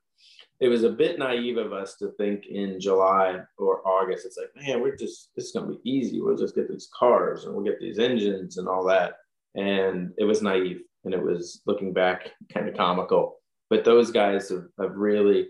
it 0.60 0.68
was 0.68 0.84
a 0.84 0.90
bit 0.90 1.18
naive 1.18 1.56
of 1.56 1.72
us 1.72 1.96
to 1.96 2.10
think 2.12 2.46
in 2.46 2.78
July 2.78 3.38
or 3.56 3.86
August, 3.86 4.26
it's 4.26 4.36
like, 4.36 4.50
man, 4.54 4.80
we're 4.82 4.96
just, 4.96 5.30
this 5.34 5.46
is 5.46 5.52
going 5.52 5.66
to 5.66 5.78
be 5.78 5.90
easy. 5.90 6.20
We'll 6.20 6.36
just 6.36 6.54
get 6.54 6.68
these 6.68 6.90
cars 6.96 7.44
and 7.44 7.54
we'll 7.54 7.64
get 7.64 7.80
these 7.80 7.98
engines 7.98 8.58
and 8.58 8.68
all 8.68 8.84
that. 8.84 9.14
And 9.54 10.12
it 10.18 10.24
was 10.24 10.42
naive 10.42 10.82
and 11.04 11.14
it 11.14 11.22
was 11.22 11.62
looking 11.66 11.92
back 11.92 12.30
kind 12.52 12.68
of 12.68 12.76
comical. 12.76 13.36
But 13.70 13.84
those 13.84 14.10
guys 14.10 14.50
have, 14.50 14.66
have 14.78 14.94
really 14.96 15.48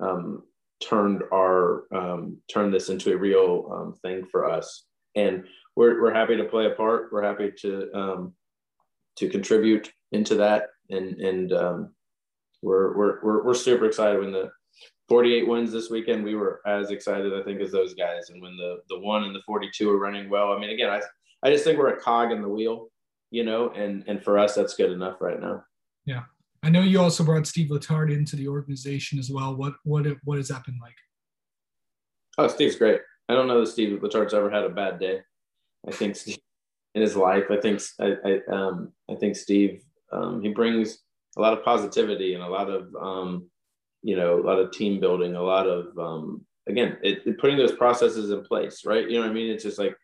um, 0.00 0.42
turned 0.82 1.22
our 1.32 1.84
um, 1.92 2.38
turned 2.48 2.72
this 2.72 2.88
into 2.88 3.12
a 3.12 3.16
real 3.16 3.70
um, 3.72 3.94
thing 4.02 4.26
for 4.30 4.50
us, 4.50 4.84
and 5.14 5.44
we're 5.76 6.00
we're 6.02 6.12
happy 6.12 6.36
to 6.36 6.44
play 6.44 6.66
a 6.66 6.70
part. 6.70 7.10
We're 7.12 7.22
happy 7.22 7.52
to 7.60 7.90
um, 7.94 8.34
to 9.16 9.28
contribute 9.28 9.90
into 10.12 10.34
that, 10.36 10.68
and 10.90 11.18
and 11.20 11.52
um, 11.52 11.93
we're, 12.64 12.96
we're 12.96 13.22
we're 13.22 13.44
we're 13.44 13.54
super 13.54 13.84
excited 13.86 14.20
when 14.20 14.32
the 14.32 14.50
48 15.08 15.46
wins 15.46 15.70
this 15.70 15.90
weekend. 15.90 16.24
We 16.24 16.34
were 16.34 16.60
as 16.66 16.90
excited, 16.90 17.32
I 17.34 17.42
think, 17.42 17.60
as 17.60 17.70
those 17.70 17.94
guys, 17.94 18.30
and 18.30 18.40
when 18.42 18.56
the 18.56 18.78
the 18.88 18.98
one 18.98 19.24
and 19.24 19.34
the 19.34 19.42
42 19.46 19.90
are 19.90 19.98
running 19.98 20.28
well. 20.28 20.52
I 20.52 20.58
mean, 20.58 20.70
again, 20.70 20.90
I 20.90 21.00
I 21.42 21.50
just 21.50 21.64
think 21.64 21.78
we're 21.78 21.94
a 21.94 22.00
cog 22.00 22.32
in 22.32 22.42
the 22.42 22.48
wheel 22.48 22.88
you 23.34 23.42
know, 23.42 23.70
and 23.70 24.04
and 24.06 24.22
for 24.22 24.38
us 24.38 24.54
that's 24.54 24.76
good 24.76 24.92
enough 24.92 25.20
right 25.20 25.40
now. 25.40 25.64
Yeah. 26.06 26.22
I 26.62 26.70
know 26.70 26.82
you 26.82 27.00
also 27.00 27.24
brought 27.24 27.48
Steve 27.48 27.68
Letarte 27.68 28.14
into 28.14 28.36
the 28.36 28.46
organization 28.46 29.18
as 29.18 29.28
well. 29.28 29.56
What 29.56 29.74
what 29.82 30.06
what 30.22 30.38
has 30.38 30.48
that 30.48 30.64
been 30.64 30.78
like? 30.80 30.94
Oh, 32.38 32.46
Steve's 32.46 32.76
great. 32.76 33.00
I 33.28 33.34
don't 33.34 33.48
know 33.48 33.58
that 33.58 33.66
Steve 33.66 33.98
Letarte's 34.00 34.34
ever 34.34 34.48
had 34.48 34.62
a 34.62 34.68
bad 34.68 35.00
day. 35.00 35.20
I 35.86 35.90
think 35.90 36.14
Steve, 36.14 36.38
in 36.94 37.02
his 37.02 37.16
life, 37.16 37.46
I 37.50 37.56
think 37.56 37.82
I, 38.00 38.14
I 38.24 38.54
um 38.54 38.92
I 39.10 39.16
think 39.16 39.34
Steve 39.34 39.82
um, 40.12 40.40
he 40.40 40.50
brings 40.50 41.00
a 41.36 41.40
lot 41.40 41.52
of 41.52 41.64
positivity 41.64 42.34
and 42.34 42.42
a 42.42 42.48
lot 42.48 42.70
of 42.70 42.94
um, 43.00 43.48
you 44.02 44.16
know 44.16 44.40
a 44.40 44.44
lot 44.44 44.58
of 44.58 44.72
team 44.72 45.00
building, 45.00 45.34
a 45.34 45.42
lot 45.42 45.66
of 45.66 45.96
um, 45.98 46.44
again 46.68 46.96
it, 47.02 47.22
it 47.26 47.38
putting 47.38 47.56
those 47.56 47.72
processes 47.72 48.30
in 48.30 48.44
place, 48.44 48.84
right? 48.84 49.08
You 49.08 49.16
know 49.16 49.22
what 49.22 49.30
I 49.30 49.34
mean? 49.34 49.50
It's 49.50 49.64
just 49.64 49.78
like 49.78 49.96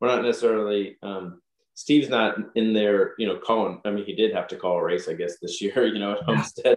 we're 0.00 0.08
not 0.08 0.22
necessarily 0.22 0.96
um, 1.02 1.40
Steve's 1.78 2.08
not 2.08 2.36
in 2.56 2.72
there, 2.72 3.14
you 3.18 3.26
know, 3.28 3.38
calling. 3.38 3.80
I 3.84 3.90
mean, 3.90 4.04
he 4.04 4.12
did 4.12 4.34
have 4.34 4.48
to 4.48 4.56
call 4.56 4.78
a 4.78 4.82
race, 4.82 5.08
I 5.08 5.14
guess, 5.14 5.38
this 5.40 5.62
year, 5.62 5.86
you 5.86 6.00
know, 6.00 6.12
at 6.12 6.22
Homestead. 6.24 6.76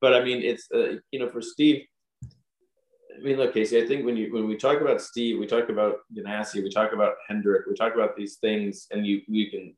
But 0.00 0.14
I 0.14 0.24
mean, 0.24 0.42
it's 0.42 0.68
uh, 0.74 0.96
you 1.12 1.20
know, 1.20 1.28
for 1.28 1.40
Steve. 1.40 1.84
I 2.24 3.22
mean, 3.22 3.36
look, 3.36 3.54
Casey. 3.54 3.80
I 3.80 3.86
think 3.86 4.04
when 4.04 4.16
you 4.16 4.32
when 4.32 4.46
we 4.46 4.56
talk 4.56 4.80
about 4.80 5.00
Steve, 5.00 5.38
we 5.38 5.46
talk 5.46 5.68
about 5.68 5.98
Ganassi, 6.12 6.62
we 6.62 6.70
talk 6.70 6.92
about 6.92 7.14
Hendrick, 7.28 7.66
we 7.66 7.74
talk 7.74 7.94
about 7.94 8.16
these 8.16 8.36
things, 8.36 8.88
and 8.90 9.06
you 9.06 9.22
you 9.28 9.50
can, 9.50 9.76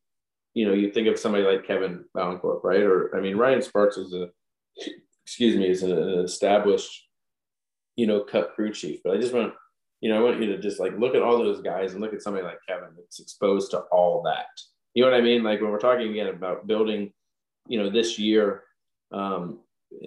you 0.58 0.66
know, 0.66 0.74
you 0.74 0.90
think 0.90 1.06
of 1.06 1.18
somebody 1.18 1.44
like 1.44 1.66
Kevin 1.66 2.04
Bellicourt, 2.16 2.64
right? 2.64 2.82
Or 2.82 3.16
I 3.16 3.20
mean, 3.20 3.36
Ryan 3.36 3.62
Sparks 3.62 3.96
is 3.96 4.12
a, 4.12 4.28
excuse 5.24 5.54
me, 5.54 5.68
is 5.68 5.84
an 5.84 5.96
established, 6.24 7.08
you 7.94 8.08
know, 8.08 8.24
Cup 8.24 8.54
crew 8.56 8.72
chief. 8.72 8.98
But 9.04 9.16
I 9.16 9.20
just 9.20 9.32
want 9.32 9.54
you 10.00 10.10
know, 10.10 10.18
I 10.18 10.22
want 10.22 10.40
you 10.40 10.46
to 10.48 10.58
just 10.58 10.80
like 10.80 10.98
look 10.98 11.14
at 11.14 11.22
all 11.22 11.38
those 11.38 11.60
guys 11.60 11.92
and 11.92 12.00
look 12.00 12.12
at 12.12 12.23
somebody 12.23 12.44
like 12.44 12.58
Kevin 12.68 12.90
that's 12.97 13.21
exposed 13.21 13.71
to 13.71 13.80
all 13.92 14.23
that. 14.25 14.47
You 14.94 15.04
know 15.04 15.10
what 15.10 15.18
I 15.18 15.23
mean? 15.23 15.44
Like 15.44 15.60
when 15.60 15.71
we're 15.71 15.78
talking 15.78 16.10
again 16.10 16.28
about 16.28 16.66
building, 16.66 17.12
you 17.68 17.78
know, 17.80 17.90
this 17.90 18.18
year 18.18 18.64
um, 19.12 19.60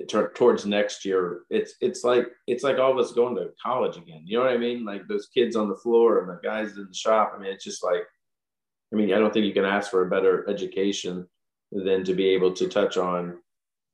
t- 0.10 0.34
towards 0.36 0.66
next 0.66 1.06
year, 1.06 1.44
it's 1.50 1.76
it's 1.80 2.04
like 2.04 2.28
it's 2.48 2.64
like 2.64 2.78
all 2.78 2.92
of 2.92 2.98
us 2.98 3.14
going 3.14 3.36
to 3.36 3.52
college 3.64 3.96
again. 3.96 4.24
You 4.26 4.38
know 4.38 4.44
what 4.44 4.54
I 4.54 4.58
mean? 4.58 4.84
Like 4.84 5.08
those 5.08 5.28
kids 5.34 5.56
on 5.56 5.70
the 5.70 5.78
floor 5.78 6.20
and 6.20 6.30
the 6.30 6.40
guys 6.44 6.76
in 6.76 6.88
the 6.88 6.94
shop. 6.94 7.34
I 7.34 7.40
mean, 7.40 7.52
it's 7.52 7.64
just 7.64 7.84
like, 7.84 8.04
I 8.92 8.96
mean, 8.96 9.14
I 9.14 9.20
don't 9.20 9.34
think 9.34 9.46
you 9.46 9.54
can 9.54 9.66
ask 9.66 9.90
for 9.90 10.06
a 10.06 10.10
better 10.10 10.48
education 10.50 11.28
than 11.72 12.04
to 12.04 12.14
be 12.14 12.28
able 12.30 12.54
to 12.54 12.68
touch 12.68 12.98
on 12.98 13.38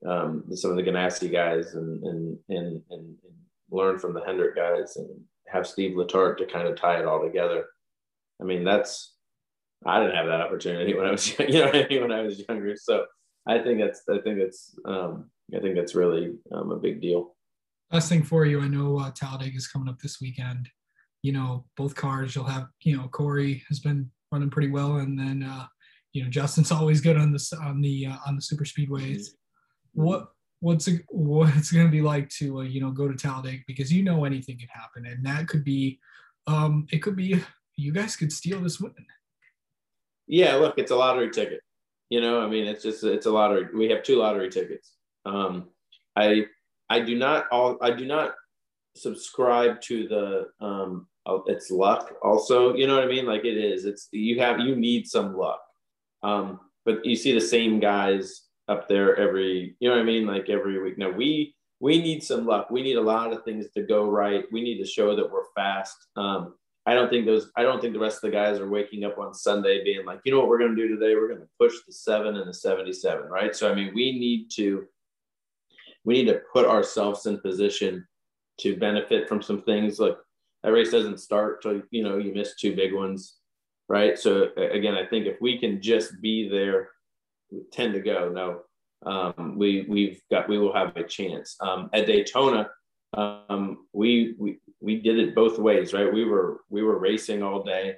um, 0.06 0.44
some 0.56 0.72
of 0.72 0.78
the 0.78 0.84
Ganassi 0.84 1.32
guys 1.32 1.76
and 1.76 2.04
and 2.04 2.38
and 2.50 2.82
and, 2.90 3.16
learn 3.70 4.00
from 4.00 4.14
the 4.14 4.24
Hendrick 4.26 4.56
guys 4.56 4.96
and 4.96 5.10
have 5.46 5.68
Steve 5.68 5.98
Letarte 5.98 6.38
to 6.38 6.46
kind 6.46 6.70
of 6.70 6.78
tie 6.78 7.00
it 7.00 7.06
all 7.06 7.22
together. 7.22 7.66
I 8.42 8.46
mean, 8.46 8.64
that's 8.64 9.14
I 9.86 10.00
didn't 10.00 10.16
have 10.16 10.28
that 10.28 10.40
opportunity 10.40 10.94
when 10.98 11.06
I 11.06 11.12
was 11.12 11.38
you 11.38 11.60
know 11.60 11.72
when 12.02 12.12
I 12.12 12.22
was 12.22 12.42
younger. 12.48 12.76
So 12.78 13.06
I 13.48 13.60
think 13.60 13.80
that's 13.80 14.04
I 14.10 14.20
think 14.20 14.40
that's, 14.40 14.78
um, 14.86 15.30
I 15.56 15.60
think 15.60 15.76
that's 15.76 15.96
really 15.96 16.36
um, 16.52 16.72
a 16.72 16.78
big 16.78 17.02
deal. 17.02 17.36
Last 17.92 18.10
thing 18.10 18.24
for 18.24 18.46
you, 18.46 18.62
I 18.62 18.68
know 18.68 19.00
uh, 19.00 19.12
Talladega 19.12 19.56
is 19.56 19.68
coming 19.68 19.90
up 19.90 20.00
this 20.00 20.20
weekend. 20.20 20.70
You 21.24 21.32
know, 21.32 21.66
both 21.76 21.96
cars 21.96 22.36
you'll 22.36 22.46
have. 22.46 22.68
You 22.84 22.98
know, 22.98 23.08
Corey 23.08 23.64
has 23.70 23.80
been 23.80 24.12
running 24.32 24.50
pretty 24.50 24.70
well, 24.70 24.98
and 24.98 25.18
then 25.18 25.44
uh, 25.44 25.66
you 26.13 26.24
know 26.24 26.30
Justin's 26.30 26.72
always 26.74 27.02
good 27.02 27.18
on 27.18 27.32
the 27.32 27.58
on 27.63 27.82
the 27.82 28.08
uh, 28.08 28.18
on 28.26 28.36
the 28.36 28.42
super 28.42 28.66
speedways. 28.66 29.28
What 29.94 30.28
what's 30.60 30.88
it 30.88 31.02
what 31.10 31.56
it's 31.56 31.72
going 31.72 31.86
to 31.86 31.92
be 31.92 32.02
like 32.02 32.30
to 32.30 32.60
uh, 32.60 32.63
you 32.63 32.82
know 32.82 32.92
go 32.92 33.08
to 33.08 33.16
Talladega 33.16 33.63
because 33.68 33.92
you 33.92 34.04
know 34.04 34.26
anything 34.26 34.58
can 34.58 34.70
happen 34.70 35.06
and 35.06 35.24
that 35.24 35.48
could 35.48 35.63
be 35.63 36.00
um 36.48 36.88
it 36.92 36.98
could 37.00 37.16
be 37.16 37.40
you 37.78 37.92
guys 37.94 38.16
could 38.16 38.34
steal 38.34 38.60
this 38.60 38.80
win. 38.80 38.94
Yeah, 40.28 40.56
look, 40.56 40.78
it's 40.78 40.92
a 40.92 40.96
lottery 40.96 41.30
ticket. 41.30 41.62
You 42.10 42.22
know, 42.22 42.42
I 42.42 42.48
mean, 42.48 42.66
it's 42.66 42.84
just 42.84 43.04
it's 43.04 43.28
a 43.28 43.32
lottery. 43.32 43.68
We 43.74 43.90
have 43.90 44.04
two 44.04 44.18
lottery 44.18 44.50
tickets. 44.50 44.94
Um, 45.26 45.70
I 46.16 46.46
I 46.90 47.00
do 47.02 47.16
not 47.16 47.46
all 47.52 47.78
I 47.82 47.92
do 47.92 48.06
not 48.06 48.34
subscribe 48.96 49.80
to 49.82 50.08
the 50.08 50.66
um 50.66 51.08
it's 51.48 51.70
luck 51.70 52.16
also 52.24 52.74
you 52.76 52.88
know 52.88 52.96
what 52.96 53.04
i 53.04 53.08
mean 53.08 53.26
like 53.26 53.46
it 53.46 53.58
is 53.58 53.86
it's 53.86 54.08
you 54.12 54.40
have 54.40 54.60
you 54.60 54.76
need 54.76 55.08
some 55.08 55.36
luck 55.36 55.62
um 56.24 56.60
but 56.86 57.06
you 57.06 57.16
see 57.16 57.34
the 57.34 57.42
same 57.42 57.80
guys 57.80 58.48
up 58.68 58.88
there 58.88 59.16
every, 59.18 59.76
you 59.80 59.90
know 59.90 59.96
what 59.96 60.02
I 60.02 60.06
mean? 60.06 60.26
Like 60.26 60.50
every 60.50 60.82
week. 60.82 60.98
Now 60.98 61.12
we 61.12 61.54
we 61.80 62.02
need 62.02 62.24
some 62.24 62.46
luck. 62.46 62.72
We 62.72 62.82
need 62.82 62.96
a 62.96 63.02
lot 63.02 63.32
of 63.32 63.44
things 63.44 63.68
to 63.76 63.84
go 63.84 64.10
right. 64.10 64.46
We 64.52 64.63
need 64.63 64.80
to 64.80 64.86
show 64.86 65.16
that 65.16 65.32
we're 65.32 65.52
fast. 65.56 65.96
Um, 66.16 66.56
I 66.88 66.96
don't 66.96 67.10
think 67.10 67.26
those. 67.26 67.52
I 67.56 67.63
don't 67.63 67.82
think 67.82 67.94
the 67.94 68.00
rest 68.00 68.24
of 68.24 68.32
the 68.32 68.36
guys 68.36 68.60
are 68.60 68.70
waking 68.70 69.04
up 69.04 69.18
on 69.18 69.34
Sunday 69.34 69.84
being 69.84 70.06
like, 70.06 70.22
you 70.24 70.32
know 70.32 70.40
what 70.40 70.48
we're 70.48 70.58
going 70.58 70.76
to 70.76 70.88
do 70.88 70.88
today? 70.88 71.16
We're 71.16 71.28
going 71.28 71.42
to 71.42 71.48
push 71.60 71.74
the 71.86 71.94
seven 71.94 72.38
and 72.38 72.48
the 72.48 72.54
seventy-seven, 72.54 73.28
right? 73.28 73.56
So 73.56 73.70
I 73.70 73.76
mean, 73.76 73.92
we 73.94 74.18
need 74.18 74.50
to 74.56 74.86
we 76.04 76.16
need 76.16 76.32
to 76.32 76.42
put 76.52 76.66
ourselves 76.66 77.26
in 77.26 77.40
position 77.42 78.08
to 78.62 78.78
benefit 78.78 79.28
from 79.28 79.42
some 79.42 79.62
things. 79.62 80.00
Like 80.00 80.16
that 80.63 80.72
race 80.72 80.91
doesn't 80.91 81.20
start 81.20 81.62
till 81.62 81.82
you 81.91 82.04
know 82.04 82.17
you 82.17 82.34
miss 82.34 82.56
two 82.56 82.76
big 82.76 82.93
ones, 82.93 83.36
right? 83.89 84.17
So 84.17 84.50
again, 84.58 84.96
I 84.96 85.06
think 85.06 85.26
if 85.26 85.38
we 85.41 85.60
can 85.60 85.82
just 85.82 86.22
be 86.22 86.50
there 86.50 86.89
10 87.72 87.93
to 87.93 88.00
go. 88.00 88.30
No, 88.30 88.62
um, 89.10 89.58
we 89.58 89.86
we've 89.88 90.22
got 90.32 90.50
we 90.50 90.58
will 90.58 90.74
have 90.74 90.96
a 90.96 91.04
chance 91.04 91.56
um, 91.62 91.89
at 91.93 92.08
Daytona. 92.08 92.70
Um, 93.13 93.86
we 93.93 94.36
we 94.38 94.60
we 94.82 95.02
did 95.02 95.20
it 95.20 95.36
both 95.36 95.60
ways, 95.60 95.93
right? 95.93 96.12
We 96.12 96.26
were 96.26 96.62
we 96.70 96.84
were 96.84 97.00
racing 97.00 97.43
all 97.43 97.63
day. 97.63 97.96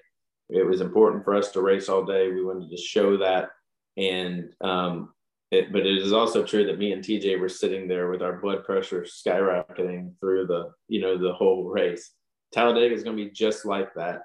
It 0.50 0.66
was 0.66 0.82
important 0.82 1.24
for 1.24 1.36
us 1.36 1.52
to 1.52 1.62
race 1.62 1.90
all 1.90 2.06
day. 2.06 2.30
We 2.30 2.44
wanted 2.44 2.70
to 2.72 2.78
show 2.78 3.18
that, 3.18 3.50
and 3.98 4.54
um, 4.62 5.14
it, 5.52 5.72
but 5.72 5.86
it 5.86 5.98
is 5.98 6.14
also 6.14 6.44
true 6.44 6.66
that 6.66 6.80
me 6.80 6.92
and 6.92 7.04
TJ 7.04 7.40
were 7.40 7.50
sitting 7.50 7.88
there 7.88 8.10
with 8.10 8.22
our 8.22 8.40
blood 8.40 8.64
pressure 8.64 9.02
skyrocketing 9.02 10.14
through 10.20 10.48
the 10.48 10.72
you 10.88 11.02
know 11.02 11.18
the 11.18 11.34
whole 11.34 11.70
race. 11.70 12.12
Talladega 12.54 12.94
is 12.94 13.04
going 13.04 13.18
to 13.18 13.24
be 13.24 13.32
just 13.32 13.66
like 13.66 13.94
that. 13.96 14.24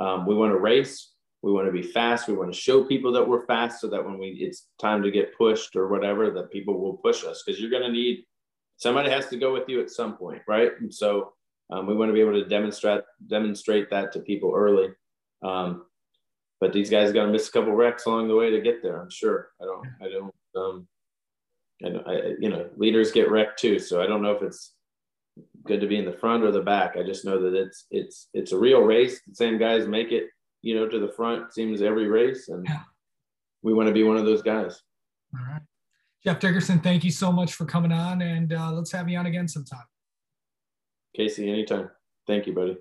Um, 0.00 0.26
we 0.26 0.34
want 0.34 0.52
to 0.52 0.58
race 0.58 1.12
we 1.42 1.52
want 1.52 1.66
to 1.66 1.72
be 1.72 1.82
fast 1.82 2.26
we 2.26 2.34
want 2.34 2.52
to 2.52 2.58
show 2.58 2.84
people 2.84 3.12
that 3.12 3.26
we're 3.26 3.46
fast 3.46 3.80
so 3.80 3.88
that 3.88 4.04
when 4.04 4.18
we 4.18 4.28
it's 4.40 4.66
time 4.80 5.00
to 5.02 5.10
get 5.10 5.36
pushed 5.38 5.76
or 5.76 5.86
whatever 5.86 6.30
that 6.30 6.50
people 6.50 6.78
will 6.78 6.94
push 6.94 7.24
us 7.24 7.42
because 7.44 7.60
you're 7.60 7.70
going 7.70 7.82
to 7.82 7.92
need 7.92 8.24
somebody 8.76 9.08
has 9.08 9.28
to 9.28 9.38
go 9.38 9.52
with 9.52 9.68
you 9.68 9.80
at 9.80 9.90
some 9.90 10.16
point 10.16 10.42
right? 10.48 10.72
And 10.80 10.92
so 10.92 11.32
um, 11.70 11.86
we 11.86 11.94
want 11.94 12.08
to 12.08 12.12
be 12.12 12.20
able 12.20 12.32
to 12.32 12.44
demonstrate 12.44 13.02
demonstrate 13.28 13.90
that 13.90 14.12
to 14.12 14.20
people 14.20 14.52
early. 14.54 14.88
Um, 15.42 15.84
but 16.60 16.72
these 16.72 16.90
guys 16.90 17.12
got 17.12 17.26
to 17.26 17.32
miss 17.32 17.48
a 17.48 17.52
couple 17.52 17.72
wrecks 17.72 18.06
along 18.06 18.28
the 18.28 18.36
way 18.36 18.50
to 18.50 18.60
get 18.60 18.82
there 18.82 19.00
i'm 19.00 19.10
sure. 19.10 19.50
I 19.60 19.64
don't 19.64 19.86
i 20.02 20.08
don't 20.08 20.34
um 20.56 20.88
and 21.82 22.00
I, 22.06 22.34
you 22.40 22.48
know 22.48 22.68
leaders 22.76 23.12
get 23.12 23.30
wrecked 23.30 23.60
too 23.60 23.78
so 23.78 24.02
i 24.02 24.06
don't 24.06 24.22
know 24.22 24.32
if 24.32 24.42
it's 24.42 24.72
good 25.66 25.80
to 25.80 25.86
be 25.86 25.98
in 25.98 26.04
the 26.04 26.12
front 26.12 26.44
or 26.44 26.50
the 26.50 26.62
back. 26.62 26.96
I 26.96 27.02
just 27.02 27.24
know 27.24 27.40
that 27.42 27.54
it's 27.54 27.86
it's 27.90 28.28
it's 28.34 28.52
a 28.52 28.58
real 28.58 28.80
race. 28.80 29.20
The 29.26 29.34
same 29.34 29.58
guys 29.58 29.86
make 29.86 30.12
it, 30.12 30.24
you 30.62 30.74
know, 30.74 30.88
to 30.88 30.98
the 30.98 31.12
front 31.12 31.52
seems 31.52 31.82
every 31.82 32.08
race, 32.08 32.48
and 32.48 32.66
we 33.62 33.74
want 33.74 33.88
to 33.88 33.94
be 33.94 34.04
one 34.04 34.16
of 34.16 34.24
those 34.24 34.42
guys. 34.42 34.80
All 35.34 35.44
right, 35.46 35.62
Jeff 36.24 36.40
Dickerson, 36.40 36.80
thank 36.80 37.04
you 37.04 37.10
so 37.10 37.32
much 37.32 37.54
for 37.54 37.64
coming 37.64 37.92
on, 37.92 38.22
and 38.22 38.52
uh, 38.52 38.72
let's 38.72 38.92
have 38.92 39.08
you 39.08 39.18
on 39.18 39.26
again 39.26 39.48
sometime. 39.48 39.84
Casey, 41.14 41.50
anytime. 41.50 41.90
Thank 42.26 42.46
you, 42.46 42.52
buddy. 42.52 42.76